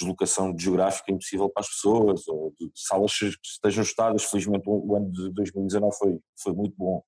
deslocação 0.00 0.56
geográfica 0.58 1.12
impossível 1.12 1.48
para 1.48 1.62
as 1.62 1.68
pessoas, 1.68 2.26
ou 2.26 2.52
de 2.58 2.70
salas 2.74 3.16
que 3.16 3.26
estejam 3.44 3.82
estadas. 3.82 4.24
Felizmente 4.24 4.64
o 4.66 4.96
ano 4.96 5.10
de 5.12 5.30
2019 5.32 5.96
foi, 5.96 6.18
foi 6.42 6.52
muito 6.52 6.74
bom, 6.76 7.02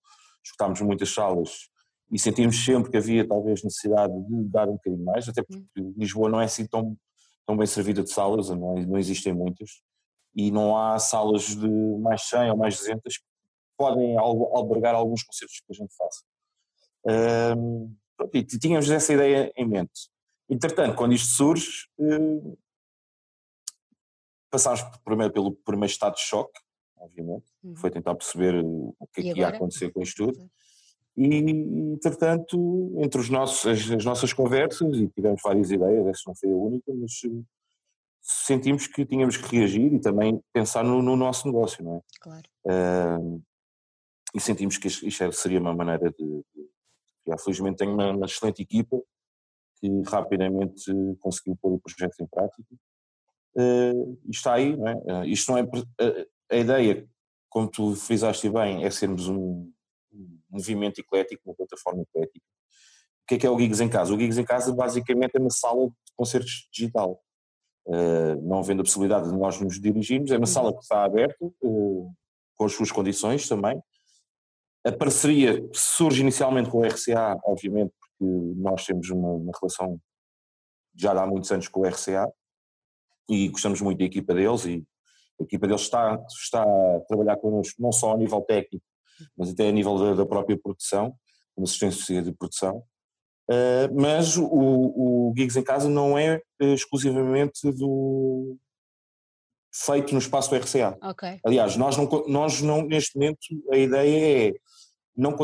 escutámos 0.45 0.81
muitas 0.81 1.13
salas 1.13 1.73
e 2.13 2.19
sentimos 2.19 2.63
sempre 2.63 2.91
que 2.91 2.97
havia 2.99 3.27
talvez 3.27 3.65
necessidade 3.65 4.13
de 4.13 4.45
dar 4.45 4.69
um 4.69 4.73
bocadinho 4.73 5.03
mais, 5.03 5.27
até 5.27 5.43
porque 5.43 5.65
hum. 5.79 5.95
Lisboa 5.97 6.29
não 6.29 6.41
é 6.41 6.45
assim 6.45 6.67
tão, 6.67 6.95
tão 7.47 7.57
bem 7.57 7.67
servida 7.67 8.03
de 8.03 8.13
salas, 8.13 8.51
não, 8.51 8.75
não 8.75 8.99
existem 8.99 9.33
muitas, 9.33 9.71
e 10.35 10.51
não 10.51 10.77
há 10.77 10.99
salas 10.99 11.57
de 11.57 11.69
mais 12.01 12.23
100 12.29 12.51
ou 12.51 12.57
mais 12.57 12.77
200 12.77 13.17
que 13.17 13.25
podem 13.79 14.17
albergar 14.19 14.95
alguns 14.95 15.23
concertos 15.23 15.63
que 15.67 15.73
a 15.73 15.75
gente 15.75 15.95
faça. 15.97 17.57
Um, 17.57 17.95
e 18.33 18.45
tínhamos 18.45 18.89
essa 18.91 19.13
ideia 19.13 19.51
em 19.57 19.67
mente. 19.67 20.11
Entretanto, 20.49 20.95
quando 20.95 21.15
isto 21.15 21.29
surge, 21.29 21.89
hum, 21.99 22.55
Passámos 24.53 24.83
primeiro 25.03 25.33
pelo 25.33 25.51
primeiro 25.51 25.91
estado 25.91 26.15
de 26.15 26.21
choque, 26.21 26.61
obviamente, 26.99 27.47
uhum. 27.65 27.75
foi 27.75 27.91
tentar 27.91 28.15
perceber 28.15 28.55
o 28.63 28.95
que 29.11 29.23
é 29.23 29.33
que 29.33 29.41
ia 29.41 29.49
acontecer 29.49 29.91
com 29.91 30.03
isto 30.03 30.27
tudo. 30.27 30.51
E, 31.17 31.39
entretanto, 31.95 32.93
entre 32.99 33.19
os 33.19 33.31
nossos, 33.31 33.67
as, 33.67 33.91
as, 33.91 34.05
nossas 34.05 34.31
conversas, 34.35 34.95
e 34.99 35.09
tivemos 35.09 35.41
várias 35.43 35.71
ideias, 35.71 36.07
essa 36.07 36.23
não 36.27 36.35
foi 36.35 36.51
a 36.51 36.55
única, 36.55 36.93
mas 36.95 37.13
eh, 37.25 37.43
sentimos 38.21 38.87
que 38.87 39.07
tínhamos 39.07 39.39
que 39.39 39.57
reagir 39.57 39.91
e 39.91 39.99
também 39.99 40.39
pensar 40.53 40.85
no, 40.85 41.01
no 41.01 41.17
nosso 41.17 41.47
negócio, 41.47 41.83
não 41.83 41.97
é? 41.97 42.01
Claro. 42.21 42.43
Uh, 42.67 43.43
e 44.35 44.41
sentimos 44.41 44.77
que 44.77 44.89
isto 44.89 45.33
seria 45.33 45.61
uma 45.61 45.75
maneira 45.75 46.11
de, 46.11 46.45
de. 46.55 47.43
Felizmente 47.43 47.79
tenho 47.79 47.95
uma, 47.95 48.11
uma 48.11 48.27
excelente 48.27 48.61
equipa 48.61 49.01
que 49.77 49.89
rapidamente 50.07 50.93
conseguiu 51.21 51.57
pôr 51.57 51.73
o 51.73 51.81
projeto 51.81 52.21
em 52.21 52.27
prática 52.27 52.77
uh, 53.57 54.19
está 54.29 54.55
aí, 54.55 54.77
não 54.77 54.89
é? 54.89 54.95
Uh, 54.95 55.25
isto 55.25 55.51
não 55.51 55.59
é. 55.59 55.63
Uh, 55.63 56.27
a 56.51 56.57
ideia, 56.57 57.07
como 57.49 57.69
tu 57.69 57.95
frisaste 57.95 58.49
bem, 58.49 58.85
é 58.85 58.91
sermos 58.91 59.29
um, 59.29 59.71
um 60.13 60.39
movimento 60.51 61.01
eclético, 61.01 61.43
uma 61.47 61.55
plataforma 61.55 62.03
eclética. 62.03 62.45
O 63.23 63.27
que 63.27 63.35
é 63.35 63.39
que 63.39 63.47
é 63.47 63.51
o 63.51 63.59
Gigs 63.59 63.83
em 63.83 63.89
Casa? 63.89 64.13
O 64.13 64.19
Gigs 64.19 64.39
em 64.39 64.45
Casa 64.45 64.75
basicamente 64.75 65.37
é 65.37 65.41
uma 65.41 65.51
sala 65.51 65.87
de 65.87 66.13
concertos 66.17 66.69
digital. 66.73 67.23
Uh, 67.87 68.41
não 68.43 68.59
havendo 68.59 68.81
a 68.81 68.85
possibilidade 68.85 69.29
de 69.29 69.37
nós 69.37 69.61
nos 69.61 69.81
dirigirmos, 69.81 70.31
é 70.31 70.37
uma 70.37 70.47
sala 70.47 70.73
que 70.73 70.83
está 70.83 71.05
aberta, 71.05 71.45
uh, 71.45 72.13
com 72.55 72.65
as 72.65 72.73
suas 72.73 72.93
condições 72.93 73.49
também. 73.49 73.83
A 74.85 74.93
parceria 74.93 75.69
surge 75.73 76.21
inicialmente 76.21 76.71
com 76.71 76.79
o 76.79 76.85
RCA, 76.85 77.39
obviamente, 77.45 77.93
porque 77.99 78.25
nós 78.57 78.85
temos 78.85 79.09
uma, 79.11 79.31
uma 79.31 79.53
relação 79.59 80.01
já 80.95 81.13
há 81.13 81.27
muitos 81.27 81.51
anos 81.51 81.69
com 81.69 81.81
o 81.81 81.87
RCA, 81.87 82.31
e 83.29 83.49
gostamos 83.49 83.81
muito 83.81 83.99
da 83.99 84.05
equipa 84.05 84.35
deles 84.35 84.65
e 84.65 84.85
a 85.41 85.45
equipa 85.45 85.67
deles 85.67 85.83
está, 85.83 86.23
está 86.29 86.63
a 86.63 87.01
trabalhar 87.09 87.37
connosco 87.37 87.81
não 87.81 87.93
só 87.93 88.13
a 88.13 88.17
nível 88.17 88.41
técnico, 88.43 88.85
mas 89.37 89.51
até 89.51 89.69
a 89.69 89.73
nível 89.73 89.99
da, 89.99 90.15
da 90.15 90.27
própria 90.27 90.59
produção, 90.59 91.15
como 91.55 91.67
assistência 91.67 92.23
de 92.23 92.33
produção. 92.33 92.83
Uh, 93.51 93.93
mas 94.01 94.37
o, 94.37 94.47
o 94.47 95.35
Gigs 95.37 95.59
em 95.59 95.65
Casa 95.65 95.89
não 95.89 96.17
é 96.17 96.41
exclusivamente 96.61 97.71
do, 97.73 98.57
feito 99.75 100.13
no 100.13 100.19
espaço 100.19 100.51
do 100.51 100.57
RCA. 100.57 100.97
Okay. 101.11 101.41
Aliás, 101.45 101.77
nós 101.77 101.97
não, 101.97 102.09
nós 102.29 102.61
não, 102.61 102.83
neste 102.83 103.17
momento, 103.17 103.39
a 103.73 103.77
ideia 103.77 104.49
é 104.49 104.55
não, 105.17 105.37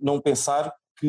não 0.00 0.20
pensar 0.20 0.74
que, 0.98 1.06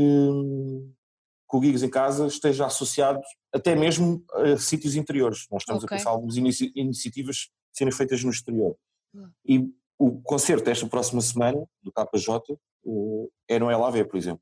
que 1.54 1.58
o 1.58 1.62
Gigs 1.62 1.84
em 1.86 1.90
Casa 1.90 2.26
esteja 2.26 2.66
associado 2.66 3.22
até 3.54 3.76
mesmo 3.76 4.26
a 4.34 4.58
sítios 4.58 4.96
interiores. 4.96 5.48
Nós 5.52 5.62
estamos 5.62 5.84
okay. 5.84 5.96
a 5.96 6.00
pensar 6.00 6.10
algumas 6.10 6.36
inici 6.36 6.72
iniciativas 6.76 7.52
serem 7.72 7.94
feitas 7.94 8.24
no 8.24 8.32
exterior. 8.32 8.76
Uhum. 9.14 9.32
E 9.46 9.74
o 10.00 10.20
concerto 10.22 10.66
desta 10.66 10.88
próxima 10.88 11.22
semana, 11.22 11.64
do 11.84 11.92
KJ, 11.92 12.58
uh, 12.86 13.32
é 13.48 13.60
no 13.60 13.68
LAV, 13.68 14.04
por 14.06 14.18
exemplo. 14.18 14.42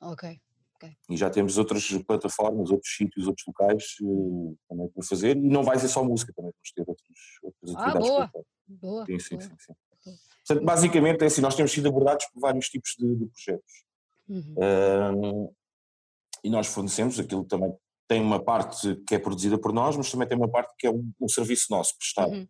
Ok. 0.00 0.40
Okay. 0.74 0.96
E 1.08 1.16
já 1.16 1.30
temos 1.30 1.56
outras 1.56 1.86
plataformas, 1.98 2.70
outros 2.70 2.94
sítios, 2.96 3.28
outros 3.28 3.46
locais 3.46 3.94
uh, 4.02 4.58
também 4.68 4.88
para 4.88 5.04
fazer, 5.04 5.36
e 5.36 5.40
não 5.40 5.62
vai 5.62 5.78
ser 5.78 5.88
só 5.88 6.02
música, 6.02 6.32
também 6.34 6.50
vamos 6.50 6.72
ter 6.72 6.84
outros, 6.86 7.38
outras 7.42 7.76
ah, 7.76 7.90
atividades. 7.90 8.08
Boa, 8.08 8.30
boa, 8.68 9.06
sim, 9.06 9.18
sim, 9.20 9.36
boa. 9.36 9.48
sim, 9.48 9.56
sim. 10.00 10.12
Portanto, 10.46 10.66
basicamente 10.66 11.22
é 11.22 11.26
assim, 11.26 11.40
nós 11.40 11.54
temos 11.54 11.70
sido 11.70 11.88
abordados 11.88 12.26
por 12.26 12.40
vários 12.40 12.68
tipos 12.68 12.94
de, 12.98 13.14
de 13.14 13.26
projetos. 13.26 13.84
Uhum. 14.28 14.54
Uh, 14.56 15.54
e 16.44 16.50
nós 16.50 16.66
fornecemos 16.66 17.18
aquilo 17.18 17.44
também 17.44 17.74
tem 18.06 18.20
uma 18.20 18.42
parte 18.42 18.96
que 19.06 19.14
é 19.14 19.18
produzida 19.18 19.58
por 19.58 19.72
nós, 19.72 19.96
mas 19.96 20.10
também 20.10 20.28
tem 20.28 20.36
uma 20.36 20.48
parte 20.48 20.74
que 20.78 20.86
é 20.86 20.90
um, 20.90 21.10
um 21.20 21.28
serviço 21.28 21.66
nosso 21.70 21.96
prestado. 21.96 22.32
Uhum. 22.32 22.46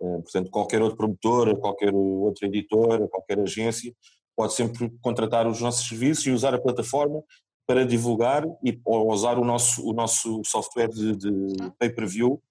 Uh, 0.00 0.22
portanto, 0.22 0.50
qualquer 0.50 0.82
outro 0.82 0.96
promotor, 0.96 1.56
qualquer 1.58 1.92
outro 1.92 2.46
editor, 2.46 3.08
qualquer 3.08 3.40
agência 3.40 3.92
pode 4.36 4.54
sempre 4.54 4.92
contratar 5.00 5.46
os 5.46 5.60
nossos 5.60 5.88
serviços 5.88 6.26
e 6.26 6.30
usar 6.30 6.54
a 6.54 6.60
plataforma 6.60 7.22
para 7.66 7.84
divulgar 7.84 8.44
e 8.64 8.78
ou 8.84 9.10
usar 9.12 9.38
o 9.38 9.44
nosso, 9.44 9.88
o 9.88 9.92
nosso 9.92 10.42
software 10.44 10.88
de, 10.88 11.16
de 11.16 11.30
ah. 11.60 11.72
pay-per-view 11.78 12.42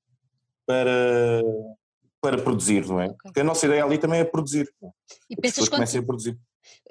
para, 0.65 1.41
para 2.21 2.41
produzir, 2.41 2.87
não 2.87 2.99
é? 2.99 3.05
Okay. 3.05 3.17
Porque 3.23 3.39
a 3.41 3.43
nossa 3.43 3.65
ideia 3.65 3.83
ali 3.83 3.97
também 3.97 4.21
é 4.21 4.23
produzir. 4.23 4.67
É? 4.81 4.87
E 5.29 5.35
pensas 5.35 5.69
quando, 5.69 5.83
a 5.83 6.03
produzir 6.03 6.37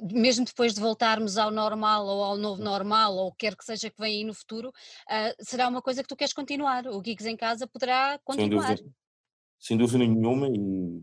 mesmo 0.00 0.44
depois 0.44 0.74
de 0.74 0.80
voltarmos 0.80 1.36
ao 1.38 1.50
normal 1.50 2.06
ou 2.06 2.22
ao 2.22 2.36
novo 2.36 2.62
normal 2.62 3.14
ou 3.14 3.32
quer 3.32 3.56
que 3.56 3.64
seja 3.64 3.90
que 3.90 3.98
venha 3.98 4.18
aí 4.18 4.24
no 4.24 4.34
futuro, 4.34 4.68
uh, 4.68 5.44
será 5.44 5.68
uma 5.68 5.82
coisa 5.82 6.02
que 6.02 6.08
tu 6.08 6.16
queres 6.16 6.32
continuar. 6.32 6.86
O 6.86 7.02
Gigs 7.04 7.26
em 7.26 7.36
Casa 7.36 7.66
poderá 7.66 8.18
continuar. 8.24 8.66
Sem 8.66 8.76
dúvida, 8.76 8.96
sem 9.58 9.76
dúvida 9.78 9.98
nenhuma 9.98 10.48
e 10.48 11.02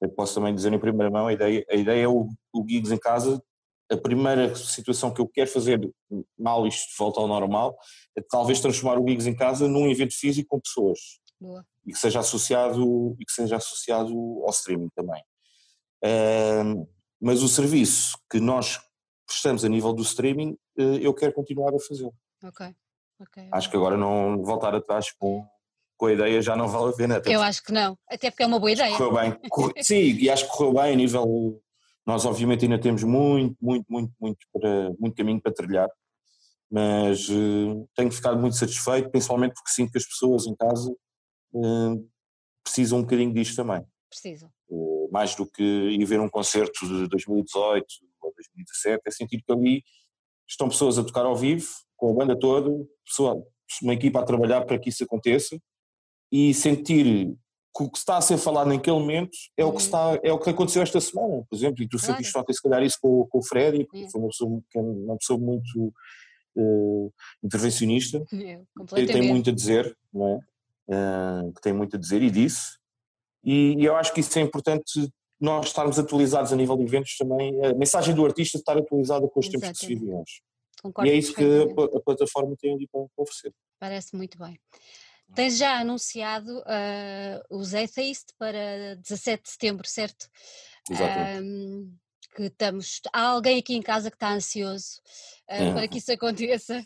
eu 0.00 0.08
posso 0.10 0.34
também 0.34 0.54
dizer 0.54 0.72
em 0.72 0.78
primeira 0.78 1.10
mão, 1.10 1.26
a 1.26 1.32
ideia, 1.32 1.64
a 1.68 1.74
ideia 1.74 2.04
é 2.04 2.08
o, 2.08 2.28
o 2.52 2.64
Gigs 2.68 2.92
em 2.92 2.98
Casa, 2.98 3.42
a 3.90 3.96
primeira 3.96 4.54
situação 4.54 5.12
que 5.12 5.20
eu 5.20 5.26
quero 5.26 5.50
fazer 5.50 5.80
mal 6.38 6.66
isto 6.66 6.86
volta 6.98 7.20
ao 7.20 7.26
normal 7.26 7.76
é 8.16 8.20
talvez 8.20 8.60
transformar 8.60 9.00
o 9.00 9.08
Gigs 9.08 9.26
em 9.26 9.34
Casa 9.34 9.66
num 9.66 9.90
evento 9.90 10.14
físico 10.14 10.48
com 10.50 10.60
pessoas. 10.60 10.98
Boa. 11.40 11.64
E 11.86 11.92
que 11.92 11.98
seja 11.98 12.20
associado 12.20 13.16
e 13.18 13.24
que 13.24 13.32
seja 13.32 13.56
associado 13.56 14.12
ao 14.42 14.50
streaming 14.50 14.90
também. 14.94 15.22
Uh, 16.04 16.88
mas 17.20 17.42
o 17.42 17.48
serviço 17.48 18.16
que 18.30 18.40
nós 18.40 18.80
prestamos 19.26 19.64
a 19.64 19.68
nível 19.68 19.92
do 19.92 20.02
streaming, 20.02 20.56
eh, 20.78 20.98
eu 21.02 21.12
quero 21.12 21.32
continuar 21.32 21.74
a 21.74 21.78
fazer. 21.78 22.10
Ok. 22.42 22.74
Acho 23.52 23.70
que 23.70 23.76
agora 23.76 23.96
não 23.96 24.42
voltar 24.42 24.74
atrás 24.74 25.10
com, 25.12 25.44
com 25.96 26.06
a 26.06 26.12
ideia 26.12 26.40
já 26.40 26.54
não 26.54 26.68
vale 26.68 26.92
a 26.92 26.96
pena. 26.96 27.22
eu 27.26 27.42
acho 27.42 27.62
que 27.62 27.72
não, 27.72 27.98
até 28.08 28.30
porque 28.30 28.44
é 28.44 28.46
uma 28.46 28.60
boa 28.60 28.70
ideia. 28.70 28.96
Correu 28.96 29.14
bem. 29.14 29.36
sim, 29.82 30.16
e 30.18 30.30
acho 30.30 30.44
que 30.44 30.56
correu 30.56 30.74
bem 30.74 30.92
a 30.92 30.96
nível. 30.96 31.60
Nós, 32.06 32.24
obviamente, 32.24 32.64
ainda 32.64 32.78
temos 32.78 33.02
muito, 33.02 33.56
muito, 33.60 33.84
muito, 33.88 34.12
muito, 34.18 34.38
para, 34.52 34.90
muito 34.98 35.14
caminho 35.14 35.42
para 35.42 35.52
trilhar, 35.52 35.90
mas 36.70 37.28
uh, 37.28 37.86
tenho 37.94 38.10
ficado 38.10 38.38
muito 38.38 38.56
satisfeito, 38.56 39.10
principalmente 39.10 39.54
porque 39.54 39.70
sinto 39.70 39.92
que 39.92 39.98
as 39.98 40.06
pessoas 40.06 40.46
em 40.46 40.54
casa 40.54 40.90
uh, 41.52 42.08
precisam 42.64 43.00
um 43.00 43.02
bocadinho 43.02 43.34
disto 43.34 43.56
também. 43.56 43.84
Precisam. 44.08 44.50
Uh, 45.08 45.12
mais 45.12 45.34
do 45.34 45.46
que 45.46 45.62
ir 45.62 46.04
ver 46.04 46.20
um 46.20 46.28
concerto 46.28 46.86
de 46.86 47.08
2018 47.08 47.86
ou 48.20 48.32
2017, 48.34 49.02
é 49.06 49.10
sentir 49.10 49.42
que 49.42 49.52
ali 49.52 49.82
estão 50.48 50.68
pessoas 50.68 50.98
a 50.98 51.04
tocar 51.04 51.24
ao 51.26 51.36
vivo, 51.36 51.66
com 51.96 52.10
a 52.10 52.14
banda 52.14 52.38
toda, 52.38 52.70
pessoa, 53.04 53.42
uma 53.82 53.94
equipa 53.94 54.20
a 54.20 54.24
trabalhar 54.24 54.64
para 54.64 54.78
que 54.78 54.88
isso 54.88 55.04
aconteça, 55.04 55.58
e 56.32 56.52
sentir 56.54 57.34
que 57.76 57.82
o 57.84 57.90
que 57.90 57.98
está 57.98 58.16
a 58.16 58.20
ser 58.20 58.38
falado 58.38 58.68
naquele 58.68 58.98
momento 58.98 59.36
é 59.56 59.64
o 59.64 59.68
que, 59.70 59.76
Uhum. 59.76 59.84
está, 59.84 60.20
é 60.22 60.32
o 60.32 60.38
que 60.38 60.50
aconteceu 60.50 60.82
esta 60.82 61.00
semana, 61.00 61.44
por 61.48 61.54
exemplo, 61.56 61.82
e 61.82 61.88
tu 61.88 61.96
Claro. 61.98 62.14
sentiste 62.14 62.36
ontem 62.38 62.52
se 62.52 62.62
calhar 62.62 62.82
isso 62.82 62.98
com, 63.00 63.26
com 63.28 63.38
o 63.38 63.42
Fred, 63.42 63.86
que 63.86 64.04
É. 64.04 64.10
foi 64.10 64.20
uma 64.20 64.28
pessoa, 64.28 64.60
que 64.70 64.78
é 64.78 64.80
uma 64.82 65.16
pessoa 65.16 65.38
muito 65.38 65.92
eh, 66.56 67.08
intervencionista, 67.44 68.24
que 68.28 69.06
tem 69.06 69.22
muito 69.22 69.50
a 69.50 69.52
dizer, 69.52 69.96
não 70.12 70.28
é? 70.28 70.38
Eh, 70.90 71.52
que 71.54 71.60
tem 71.60 71.72
muito 71.72 71.94
a 71.96 71.98
dizer 72.00 72.20
e 72.22 72.30
disse, 72.30 72.78
e, 73.42 73.74
e 73.78 73.84
eu 73.84 73.96
acho 73.96 74.12
que 74.12 74.20
isso 74.20 74.38
é 74.38 74.42
importante 74.42 75.10
nós 75.40 75.66
estarmos 75.66 75.98
atualizados 75.98 76.52
a 76.52 76.56
nível 76.56 76.76
de 76.76 76.82
eventos 76.84 77.16
também, 77.16 77.64
a 77.64 77.74
mensagem 77.74 78.14
do 78.14 78.24
artista 78.24 78.58
estar 78.58 78.76
atualizada 78.76 79.28
com 79.28 79.40
os 79.40 79.48
tempos 79.48 79.68
que 79.70 79.76
se 79.76 79.86
vivem 79.86 80.14
hoje. 80.14 80.42
Concordo 80.82 81.08
E 81.08 81.12
é 81.12 81.16
isso 81.16 81.34
que 81.34 81.44
a, 81.44 81.96
a 81.96 82.00
plataforma 82.00 82.56
tem 82.60 82.74
ali 82.74 82.88
para 82.88 83.00
oferecer. 83.16 83.52
Parece 83.78 84.16
muito 84.16 84.38
bem. 84.38 84.58
Tens 85.34 85.58
já 85.58 85.78
anunciado 85.78 86.62
ah, 86.66 87.42
os 87.50 87.74
Atheist 87.74 88.32
para 88.38 88.96
17 88.96 89.42
de 89.42 89.50
setembro, 89.50 89.86
certo? 89.86 90.28
Exatamente. 90.90 91.92
Que 92.38 92.44
estamos. 92.44 93.00
Há 93.12 93.22
alguém 93.22 93.58
aqui 93.58 93.74
em 93.74 93.82
casa 93.82 94.10
que 94.10 94.16
está 94.16 94.32
ansioso 94.32 95.00
ah, 95.48 95.56
É. 95.56 95.72
para 95.72 95.88
que 95.88 95.98
isso 95.98 96.12
aconteça. 96.12 96.84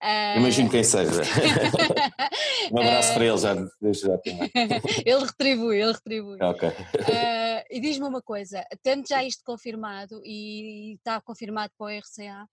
Ah, 0.00 0.36
Imagino 0.38 0.70
quem 0.70 0.84
seja. 0.84 1.22
um 2.70 2.78
abraço 2.78 3.10
eh, 3.10 3.14
para 3.14 3.24
ele 3.24 3.38
já, 3.38 3.54
já 3.54 4.20
ele 5.04 5.24
retribui, 5.24 5.80
ele 5.80 5.92
retribui. 5.92 6.38
Ok. 6.40 6.68
Ah, 6.68 7.64
e 7.68 7.80
diz-me 7.80 8.06
uma 8.06 8.22
coisa, 8.22 8.64
tendo 8.82 9.08
já 9.08 9.24
isto 9.24 9.42
confirmado 9.44 10.20
e 10.24 10.94
está 10.94 11.20
confirmado 11.20 11.72
para 11.76 11.86
o 11.86 11.98
RCA, 11.98 12.48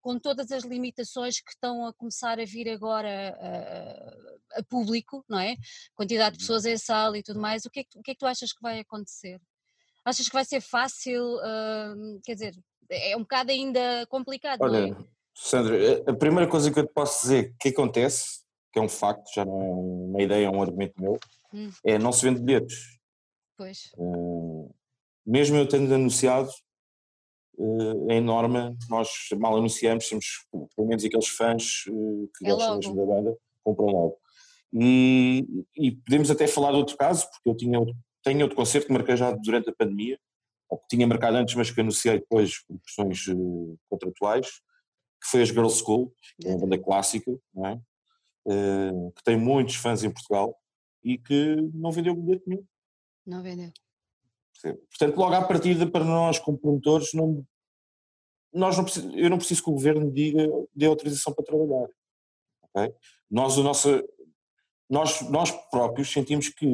com 0.00 0.18
todas 0.18 0.50
as 0.52 0.64
limitações 0.64 1.40
que 1.40 1.50
estão 1.50 1.86
a 1.86 1.92
começar 1.92 2.40
a 2.40 2.44
vir 2.44 2.68
agora 2.70 3.36
a 4.54 4.62
público, 4.64 5.24
não 5.28 5.38
é? 5.38 5.56
Quantidade 5.94 6.34
de 6.34 6.38
pessoas 6.38 6.64
em 6.64 6.78
sala 6.78 7.18
e 7.18 7.22
tudo 7.22 7.40
mais, 7.40 7.64
o 7.64 7.70
que, 7.70 7.80
é 7.80 7.84
que, 7.84 7.98
o 7.98 8.02
que 8.02 8.12
é 8.12 8.14
que 8.14 8.20
tu 8.20 8.26
achas 8.26 8.52
que 8.52 8.62
vai 8.62 8.80
acontecer? 8.80 9.40
Achas 10.04 10.28
que 10.28 10.34
vai 10.34 10.44
ser 10.44 10.60
fácil? 10.60 11.38
ah, 11.42 11.94
quer 12.24 12.34
dizer, 12.34 12.54
é 12.90 13.16
um 13.16 13.20
bocado 13.20 13.50
ainda 13.50 14.06
complicado, 14.08 14.60
não 14.60 14.74
é? 14.74 14.82
Olha, 14.84 14.96
Sandra, 15.34 15.76
a 16.06 16.14
primeira 16.14 16.48
coisa 16.48 16.70
que 16.70 16.78
eu 16.78 16.86
te 16.86 16.92
posso 16.92 17.22
dizer 17.22 17.54
que 17.58 17.70
acontece, 17.70 18.40
que 18.72 18.78
é 18.78 18.82
um 18.82 18.88
facto, 18.88 19.24
já 19.34 19.44
não 19.44 19.60
é 19.60 19.64
uma 20.10 20.22
ideia, 20.22 20.46
é 20.46 20.50
um 20.50 20.62
argumento 20.62 21.00
meu, 21.00 21.18
Hum. 21.52 21.70
é 21.84 21.98
não 21.98 22.12
se 22.12 22.24
vende 22.24 22.40
bilhetes. 22.42 22.98
Pois, 23.56 23.92
Eh, 23.96 24.68
mesmo 25.24 25.56
eu 25.56 25.68
tendo 25.68 25.94
anunciado, 25.94 26.50
eh, 27.58 28.14
em 28.14 28.20
norma, 28.20 28.76
nós 28.90 29.08
mal 29.38 29.56
anunciamos, 29.56 30.08
temos 30.08 30.26
pelo 30.74 30.88
menos 30.88 31.04
aqueles 31.04 31.28
fãs 31.28 31.84
eh, 31.88 32.26
que 32.36 32.46
É 32.46 32.50
gostam 32.50 32.76
mesmo 32.76 32.96
da 32.96 33.06
banda, 33.06 33.36
compram 33.62 33.86
logo. 33.86 34.18
E, 34.72 35.46
e 35.76 35.92
podemos 35.92 36.30
até 36.30 36.48
falar 36.48 36.72
de 36.72 36.78
outro 36.78 36.96
caso, 36.96 37.28
porque 37.30 37.48
eu 37.48 37.56
tinha 37.56 37.78
outro, 37.78 37.94
tenho 38.24 38.42
outro 38.42 38.56
concerto 38.56 38.86
que 38.86 38.92
marquei 38.92 39.16
já 39.16 39.30
durante 39.30 39.70
a 39.70 39.74
pandemia, 39.74 40.18
ou 40.68 40.78
que 40.78 40.88
tinha 40.88 41.06
marcado 41.06 41.36
antes, 41.36 41.54
mas 41.54 41.70
que 41.70 41.80
anunciei 41.80 42.18
depois 42.18 42.64
por 42.64 42.80
questões 42.80 43.28
eh, 43.28 43.76
contratuais, 43.88 44.48
que 45.22 45.28
foi 45.30 45.42
as 45.42 45.48
Girl 45.48 45.68
School, 45.68 46.12
que 46.40 46.48
é 46.48 46.50
uma 46.50 46.60
banda 46.60 46.78
clássica, 46.78 47.30
é? 47.30 47.78
Eh, 48.48 49.10
que 49.14 49.22
tem 49.22 49.38
muitos 49.38 49.76
fãs 49.76 50.02
em 50.02 50.10
Portugal 50.10 50.58
e 51.02 51.18
que 51.18 51.56
não 51.74 51.92
vendeu 51.92 52.14
bilhete 52.14 52.44
nenhum. 52.46 52.66
não 53.26 53.42
vendeu. 53.42 53.70
Portanto, 54.88 55.16
logo 55.18 55.34
à 55.34 55.44
partida, 55.44 55.86
para 55.86 56.04
nós 56.04 56.38
como 56.38 56.56
promotores, 56.56 57.12
não, 57.12 57.46
nós 58.52 58.76
não 58.76 58.84
preciso, 58.84 59.10
eu 59.14 59.28
não 59.28 59.36
preciso 59.36 59.62
que 59.62 59.70
o 59.70 59.74
governo 59.74 60.10
diga, 60.10 60.46
dê 60.74 60.86
autorização 60.86 61.34
para 61.34 61.44
trabalhar. 61.44 61.88
ok? 62.62 62.94
Nós, 63.30 63.58
o 63.58 63.62
nosso, 63.62 64.02
nós, 64.94 65.28
nós 65.28 65.50
próprios 65.72 66.12
sentimos 66.12 66.48
que 66.48 66.66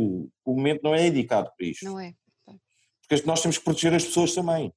o 0.44 0.54
momento 0.54 0.82
não 0.82 0.94
é 0.94 1.06
indicado 1.06 1.50
para 1.56 1.66
isto. 1.66 1.86
Não 1.86 1.98
é? 1.98 2.12
Porque 3.08 3.26
nós 3.26 3.40
temos 3.40 3.56
que 3.56 3.64
proteger 3.64 3.94
as 3.94 4.04
pessoas 4.04 4.34
também. 4.34 4.70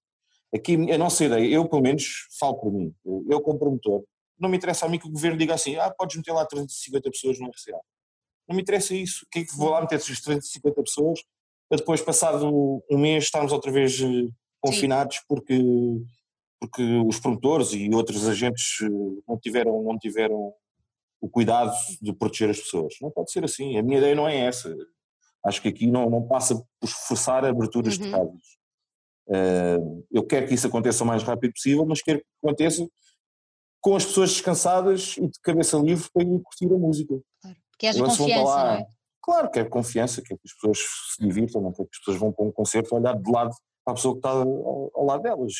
Aqui, 0.56 0.76
a 0.90 0.98
nossa 0.98 1.26
ideia, 1.26 1.46
eu 1.54 1.68
pelo 1.68 1.82
menos 1.82 2.28
falo 2.40 2.56
por 2.56 2.72
mim, 2.72 2.96
eu 3.30 3.42
como 3.42 3.60
promotor, 3.60 4.04
não 4.40 4.50
me 4.50 4.56
interessa 4.56 4.86
a 4.86 4.90
mim 4.90 4.98
que 4.98 5.08
o 5.08 5.12
governo 5.12 5.38
diga 5.38 5.54
assim, 5.56 5.76
ah, 5.76 5.92
podes 5.92 6.16
meter 6.16 6.32
lá 6.32 6.46
350 6.46 7.12
pessoas 7.12 7.38
no 7.38 7.50
RCA. 7.50 7.80
Não 8.48 8.56
me 8.56 8.62
interessa 8.62 8.96
isso. 8.96 9.26
O 9.26 9.30
que 9.30 9.40
é 9.40 9.44
que 9.44 9.56
vou 9.56 9.70
lá 9.70 9.82
meter 9.82 9.96
essas 9.96 10.22
350 10.22 10.82
pessoas 10.82 11.20
para 11.68 11.80
depois, 11.80 12.02
passado 12.02 12.82
um 12.90 12.98
mês, 12.98 13.26
estarmos 13.26 13.52
outra 13.52 13.72
vez 13.72 14.00
eh, 14.00 14.30
confinados 14.62 15.22
porque, 15.28 15.60
porque 16.60 16.84
os 17.08 17.20
promotores 17.20 17.74
e 17.74 17.90
outros 17.94 18.28
agentes 18.28 18.78
eh, 18.84 18.90
não 19.28 19.38
tiveram, 19.38 19.84
não 19.84 19.98
tiveram 19.98 20.54
o 21.24 21.30
cuidado 21.30 21.72
de 22.02 22.12
proteger 22.12 22.50
as 22.50 22.60
pessoas. 22.60 22.96
Não 23.02 23.10
pode 23.10 23.32
ser 23.32 23.46
assim. 23.46 23.78
A 23.78 23.82
minha 23.84 23.98
ideia 23.98 24.14
não 24.14 24.28
é 24.28 24.38
essa. 24.38 24.76
Acho 25.46 25.62
que 25.62 25.70
aqui 25.70 25.88
não, 25.88 26.10
não 26.10 26.28
passa 26.28 26.56
por 26.80 26.88
forçar 26.90 27.46
aberturas 27.46 27.98
de 27.98 28.04
Uhum. 28.06 28.12
casas. 28.12 28.42
Eh, 29.30 29.78
eu 30.12 30.26
quero 30.26 30.48
que 30.48 30.54
isso 30.54 30.68
aconteça 30.68 31.04
o 31.04 31.08
mais 31.08 31.24
rápido 31.24 31.54
possível, 31.54 31.86
mas 31.86 32.02
quero 32.02 32.20
que 32.20 32.26
aconteça 32.44 32.86
com 33.80 33.96
as 33.96 34.06
pessoas 34.06 34.32
descansadas 34.32 35.16
e 35.18 35.28
de 35.28 35.40
cabeça 35.42 35.78
livre 35.78 36.10
para 36.14 36.24
ir 36.24 36.42
curtir 36.42 36.66
a 36.74 36.78
música. 36.78 37.16
Claro. 37.42 37.58
Que 37.80 37.88
haja 37.88 38.00
para 38.00 38.08
confiança, 38.18 38.44
lá- 38.44 38.66
não 38.66 38.80
é? 38.82 38.88
Claro, 39.22 39.50
quero 39.52 39.70
confiança, 39.70 40.22
quero 40.22 40.40
que 40.42 40.48
as 40.48 40.54
pessoas 40.54 40.78
se 41.16 41.26
divirtam, 41.26 41.62
não 41.62 41.72
quero 41.72 41.88
que 41.88 41.96
as 41.96 42.00
pessoas 42.00 42.18
vão 42.18 42.34
para 42.34 42.46
um 42.46 42.52
concerto 42.52 42.94
olhar 42.96 43.16
de 43.18 43.32
lado 43.32 43.56
para 43.84 43.94
a 43.94 43.96
pessoa 43.96 44.14
que 44.14 44.20
está 44.20 44.30
ao, 44.30 44.92
ao 44.96 45.06
lado 45.06 45.24
delas. 45.24 45.54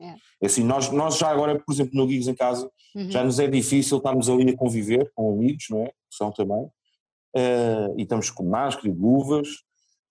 É, 0.00 0.06
É. 0.42 0.46
assim, 0.46 0.62
nós, 0.64 0.90
nós 0.90 1.16
já 1.18 1.28
agora, 1.28 1.58
por 1.58 1.72
exemplo, 1.72 1.92
no 1.94 2.08
Gigs 2.08 2.28
em 2.30 2.34
casa, 2.34 2.70
Uhum. 2.94 3.10
já 3.10 3.22
nos 3.24 3.38
é 3.38 3.46
difícil 3.46 3.98
estarmos 3.98 4.28
ali 4.28 4.50
a 4.50 4.56
conviver 4.56 5.10
com 5.14 5.30
amigos, 5.32 5.66
não 5.70 5.82
é? 5.82 5.86
Que 5.86 5.94
são 6.16 6.32
também. 6.32 6.68
Eh, 7.36 7.94
e 7.98 8.02
estamos 8.02 8.30
com 8.30 8.42
máscara 8.42 8.88
e 8.88 8.92
luvas 8.92 9.48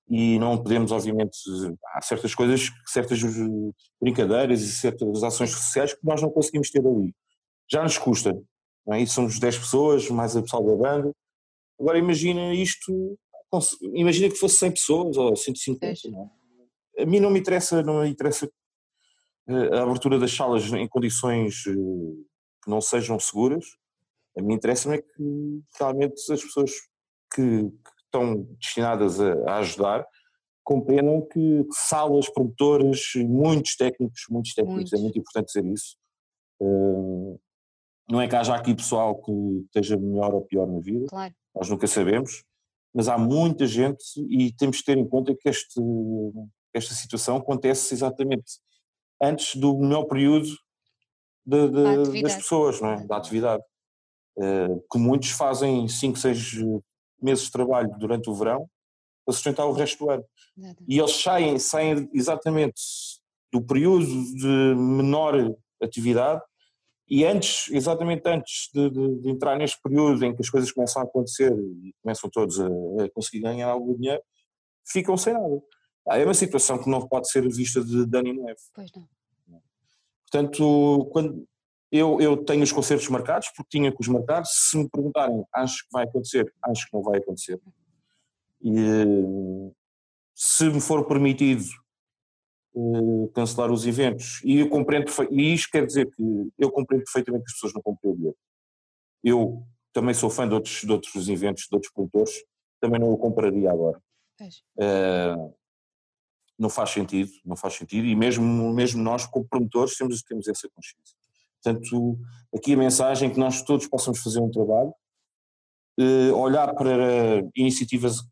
e 0.10 0.40
não 0.40 0.58
podemos, 0.58 0.92
obviamente, 0.92 1.38
há 1.94 2.02
certas 2.02 2.34
coisas, 2.34 2.70
certas 2.86 3.22
eh, 3.22 3.28
brincadeiras 4.02 4.62
e 4.62 4.72
certas 4.72 5.22
ações 5.24 5.52
sociais 5.52 5.94
que 5.94 6.00
nós 6.06 6.22
não 6.22 6.30
conseguimos 6.30 6.70
ter 6.72 6.80
ali. 6.86 7.14
Já 7.70 7.84
nos 7.84 7.98
custa, 7.98 8.34
não 8.88 8.94
é? 8.96 9.02
E 9.02 9.08
somos 9.08 9.38
10 9.40 9.58
pessoas, 9.60 10.10
mais 10.10 10.36
a 10.38 10.42
pessoal 10.42 10.64
da 10.64 10.76
banda. 10.76 11.12
Agora 11.80 11.98
imagina 11.98 12.54
isto, 12.54 13.18
imagina 13.94 14.30
que 14.30 14.36
fosse 14.36 14.56
100 14.56 14.72
pessoas 14.72 15.18
ou 15.18 15.36
150, 15.36 15.80
Pois. 15.86 16.04
não 16.14 16.24
é? 16.24 16.39
A 17.02 17.06
mim 17.06 17.20
não 17.20 17.30
me 17.30 17.40
interessa, 17.40 17.82
não 17.84 18.02
me 18.02 18.10
interessa 18.10 18.50
eh, 19.48 19.78
a 19.78 19.84
abertura 19.84 20.20
das 20.20 20.34
salas 20.34 20.72
em 20.72 20.88
condições 20.88 21.64
eh, 21.68 21.74
que 22.64 22.70
não 22.70 22.82
sejam 22.82 23.20
seguras. 23.20 23.66
A 24.38 24.42
mim 24.42 24.54
interessa-me 24.54 24.98
é 24.98 25.02
que 25.02 25.62
realmente 25.78 26.32
as 26.32 26.44
pessoas 26.44 26.72
que, 27.34 27.70
que 27.70 28.04
estão 28.06 28.44
destinadas 28.60 29.20
a, 29.20 29.34
a 29.50 29.58
ajudar 29.58 30.06
compreendam 30.64 31.22
que 31.22 31.66
salas, 31.72 32.30
produtores, 32.30 33.14
muitos 33.16 33.76
técnicos, 33.76 34.26
muitos 34.30 34.54
técnicos, 34.54 34.94
é 34.94 34.98
muito 34.98 35.18
importante 35.18 35.48
dizer 35.48 35.66
isso. 35.66 35.98
Eh, 36.62 37.38
não 38.10 38.22
é 38.22 38.28
que 38.28 38.36
haja 38.36 38.56
aqui 38.56 38.76
pessoal 38.76 39.22
que 39.22 39.32
esteja 39.66 39.98
melhor 39.98 40.34
ou 40.34 40.42
pior 40.42 40.68
na 40.68 40.80
vida, 40.80 41.06
Claro, 41.08 41.34
nós 41.56 41.70
nunca 41.70 41.88
sabemos, 41.88 42.44
mas 42.94 43.08
há 43.08 43.18
muita 43.18 43.66
gente 43.66 44.04
e 44.30 44.52
temos 44.54 44.78
de 44.78 44.84
ter 44.84 44.98
em 44.98 45.08
conta 45.08 45.36
que 45.36 45.48
este, 45.48 45.80
esta 46.74 46.94
situação 46.94 47.38
acontece 47.38 47.94
exatamente 47.94 48.60
antes 49.22 49.56
do 49.56 49.78
melhor 49.78 50.06
período 50.06 50.48
de- 51.46 51.68
de- 51.70 51.72
Da 51.72 52.22
das 52.22 52.36
pessoas, 52.38 52.82
não 52.82 52.92
é? 52.92 53.06
da 53.06 53.18
atividade. 53.18 53.64
Eh, 54.42 54.68
que 54.92 54.98
muitos 54.98 55.32
fazem 55.32 55.88
5, 55.88 56.18
6 56.18 56.54
meses 57.22 57.46
de 57.46 57.52
trabalho 57.52 57.90
durante 57.98 58.30
o 58.30 58.34
verão 58.34 58.70
para 59.26 59.34
sustentar 59.34 59.66
o 59.66 59.74
resto 59.74 60.06
do 60.06 60.12
ano. 60.12 60.24
E 60.88 60.98
eles 61.00 61.12
saem, 61.22 61.60
saem 61.60 62.10
exatamente 62.14 62.82
do 63.52 63.62
período 63.62 64.06
de 64.06 64.76
menor 64.78 65.34
atividade 65.82 66.42
e 67.10 67.26
antes, 67.26 67.68
exatamente 67.72 68.22
antes 68.30 68.70
de, 68.74 68.90
de- 68.90 69.22
de 69.22 69.30
entrar 69.30 69.58
neste 69.58 69.82
período 69.82 70.24
em 70.24 70.34
que 70.36 70.42
as 70.42 70.50
coisas 70.50 70.72
começam 70.72 71.02
a 71.02 71.06
acontecer 71.06 71.52
e 71.52 71.94
começam 72.02 72.30
todos 72.30 72.60
a, 72.60 72.68
a 72.68 73.10
conseguir 73.14 73.42
ganhar 73.42 73.68
algum 73.70 73.96
dinheiro, 73.98 74.22
ficam 74.88 75.18
sem 75.18 75.34
nada. 75.34 75.62
Ah, 76.10 76.18
É 76.18 76.26
uma 76.26 76.34
situação 76.34 76.78
que 76.82 76.90
não 76.90 77.08
pode 77.08 77.30
ser 77.30 77.48
vista 77.48 77.84
de 77.84 78.06
dano 78.06 78.28
e 78.30 78.34
neve. 78.34 78.60
Pois 78.74 78.92
não. 78.94 79.08
Portanto, 80.32 81.10
quando 81.12 81.48
eu, 81.92 82.22
eu 82.22 82.38
tenho 82.38 82.62
os 82.64 82.72
concertos 82.72 83.08
marcados, 83.10 83.50
porque 83.56 83.78
tinha 83.78 83.92
que 83.92 84.00
os 84.00 84.08
marcar, 84.08 84.46
se 84.46 84.78
me 84.78 84.88
perguntarem, 84.88 85.44
acho 85.54 85.84
que 85.84 85.92
vai 85.92 86.04
acontecer, 86.04 86.54
acho 86.64 86.86
que 86.86 86.94
não 86.94 87.02
vai 87.02 87.18
acontecer. 87.18 87.60
E 88.62 88.74
se 90.36 90.66
me 90.66 90.80
for 90.80 91.06
permitido 91.08 91.64
eh, 92.76 93.28
cancelar 93.34 93.72
os 93.72 93.88
eventos, 93.88 94.40
e 94.44 94.60
eu 94.60 94.70
compreendo, 94.70 95.12
e 95.32 95.54
isto 95.54 95.72
quer 95.72 95.86
dizer 95.86 96.10
que 96.12 96.52
eu 96.60 96.72
compreendo 96.72 97.04
perfeitamente 97.06 97.46
que 97.46 97.50
as 97.50 97.54
pessoas 97.54 97.74
não 97.74 97.82
comprem 97.82 98.14
o 98.14 98.16
bilhete. 98.16 98.38
Eu 99.24 99.64
também 99.92 100.14
sou 100.14 100.30
fã 100.30 100.48
de 100.48 100.54
outros, 100.54 100.82
de 100.82 100.92
outros 100.92 101.28
eventos, 101.28 101.64
de 101.64 101.76
outros 101.76 101.92
produtores, 101.92 102.32
também 102.80 103.00
não 103.00 103.12
o 103.12 103.18
compraria 103.18 103.72
agora. 103.72 104.00
Pois. 104.38 104.64
Eh, 106.60 106.62
não 106.62 106.70
faz 106.70 106.90
sentido, 106.92 107.32
não 107.46 107.56
faz 107.56 107.76
sentido, 107.76 108.06
e 108.06 108.16
mesmo, 108.16 108.74
mesmo 108.74 109.02
nós, 109.02 109.26
como 109.26 109.48
promotores, 109.48 109.96
temos, 109.96 110.22
temos 110.22 110.48
essa 110.48 110.70
consciência. 110.70 111.18
Portanto, 111.62 112.20
aqui 112.54 112.74
a 112.74 112.78
mensagem 112.78 113.30
é 113.30 113.34
que 113.34 113.40
nós 113.40 113.62
todos 113.64 113.88
possamos 113.88 114.20
fazer 114.20 114.40
um 114.40 114.52
trabalho, 114.52 114.94
eh, 115.98 116.32
olhar 116.32 116.74
para 116.76 117.44
iniciativas 117.56 118.24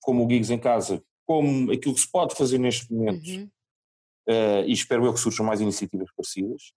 como 0.00 0.24
o 0.24 0.30
Gigs 0.30 0.52
em 0.52 0.58
Casa, 0.58 1.02
como 1.26 1.72
aquilo 1.72 1.94
que 1.94 2.00
se 2.00 2.10
pode 2.10 2.34
fazer 2.34 2.58
neste 2.58 2.92
momento, 2.92 3.26
uhum. 3.26 3.50
uh, 4.28 4.64
e 4.66 4.72
espero 4.72 5.06
eu 5.06 5.14
que 5.14 5.20
surjam 5.20 5.46
mais 5.46 5.60
iniciativas 5.60 6.10
parecidas, 6.14 6.74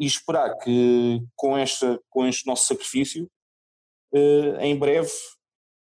e 0.00 0.06
esperar 0.06 0.56
que 0.58 1.22
com, 1.36 1.56
esta, 1.58 2.00
com 2.08 2.26
este 2.26 2.46
nosso 2.46 2.66
sacrifício, 2.66 3.30
uh, 4.14 4.56
em 4.60 4.78
breve, 4.78 5.10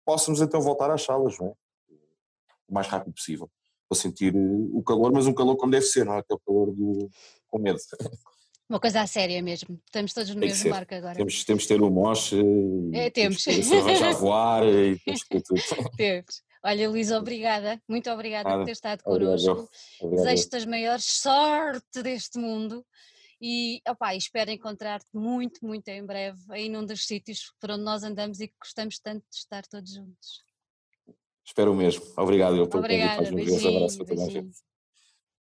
possamos 0.04 0.42
então 0.42 0.60
voltar 0.60 0.90
às 0.90 1.04
salas, 1.04 1.38
não 1.38 1.50
é? 1.50 1.54
o 2.68 2.74
mais 2.74 2.88
rápido 2.88 3.14
possível, 3.14 3.50
para 3.92 4.00
sentir 4.00 4.34
o 4.34 4.82
calor, 4.82 5.12
mas 5.12 5.28
um 5.28 5.34
calor 5.34 5.58
como 5.58 5.74
deve 5.74 5.86
ser, 5.86 6.06
não 6.06 6.14
é 6.14 6.20
aquele 6.20 6.40
calor 6.46 6.74
de, 6.74 7.10
com 7.50 7.60
medo. 7.60 7.78
Uma 8.70 8.80
coisa 8.80 9.06
séria 9.06 9.42
mesmo, 9.44 9.78
estamos 9.86 10.14
todos 10.14 10.34
no 10.34 10.40
Tem 10.40 10.50
mesmo 10.50 10.70
barco 10.70 10.96
agora. 10.96 11.16
Temos, 11.16 11.44
temos 11.44 11.64
de 11.64 11.68
ter 11.68 11.82
o 11.82 11.92
moche, 11.92 12.42
é, 12.94 13.10
temos. 13.10 13.44
temos 13.44 14.02
a 14.02 14.12
voar 14.14 14.66
e 14.66 14.98
temos 15.00 15.24
que 15.24 15.42
tudo. 15.42 15.60
Temos. 15.98 16.42
Olha, 16.64 16.90
Luís, 16.90 17.12
obrigada, 17.12 17.82
muito 17.86 18.10
obrigada 18.10 18.48
Nada. 18.48 18.60
por 18.60 18.66
ter 18.66 18.72
estado 18.72 19.04
connosco. 19.04 19.68
Desejo-te 20.02 20.56
as 20.56 20.66
maiores 20.66 21.04
sorte 21.04 22.02
deste 22.02 22.40
mundo 22.40 22.86
e 23.42 23.82
opa, 23.86 24.16
espero 24.16 24.52
encontrar-te 24.52 25.10
muito, 25.14 25.66
muito 25.66 25.88
em 25.90 26.06
breve 26.06 26.40
aí 26.50 26.70
num 26.70 26.86
dos 26.86 27.06
sítios 27.06 27.52
por 27.60 27.72
onde 27.72 27.84
nós 27.84 28.04
andamos 28.04 28.40
e 28.40 28.48
que 28.48 28.56
gostamos 28.58 29.00
tanto 29.00 29.26
de 29.30 29.36
estar 29.36 29.64
todos 29.66 29.92
juntos. 29.92 30.51
Espero 31.46 31.74
mesmo. 31.74 32.04
Obrigado 32.18 32.56
eu 32.56 32.68
pelo 32.68 32.84
convite. 32.84 33.04
Obrigada, 33.04 33.32
beijinho, 33.36 33.78
abraço 33.78 33.98
para 33.98 34.08
toda 34.08 34.24
a 34.24 34.30
gente. 34.30 34.71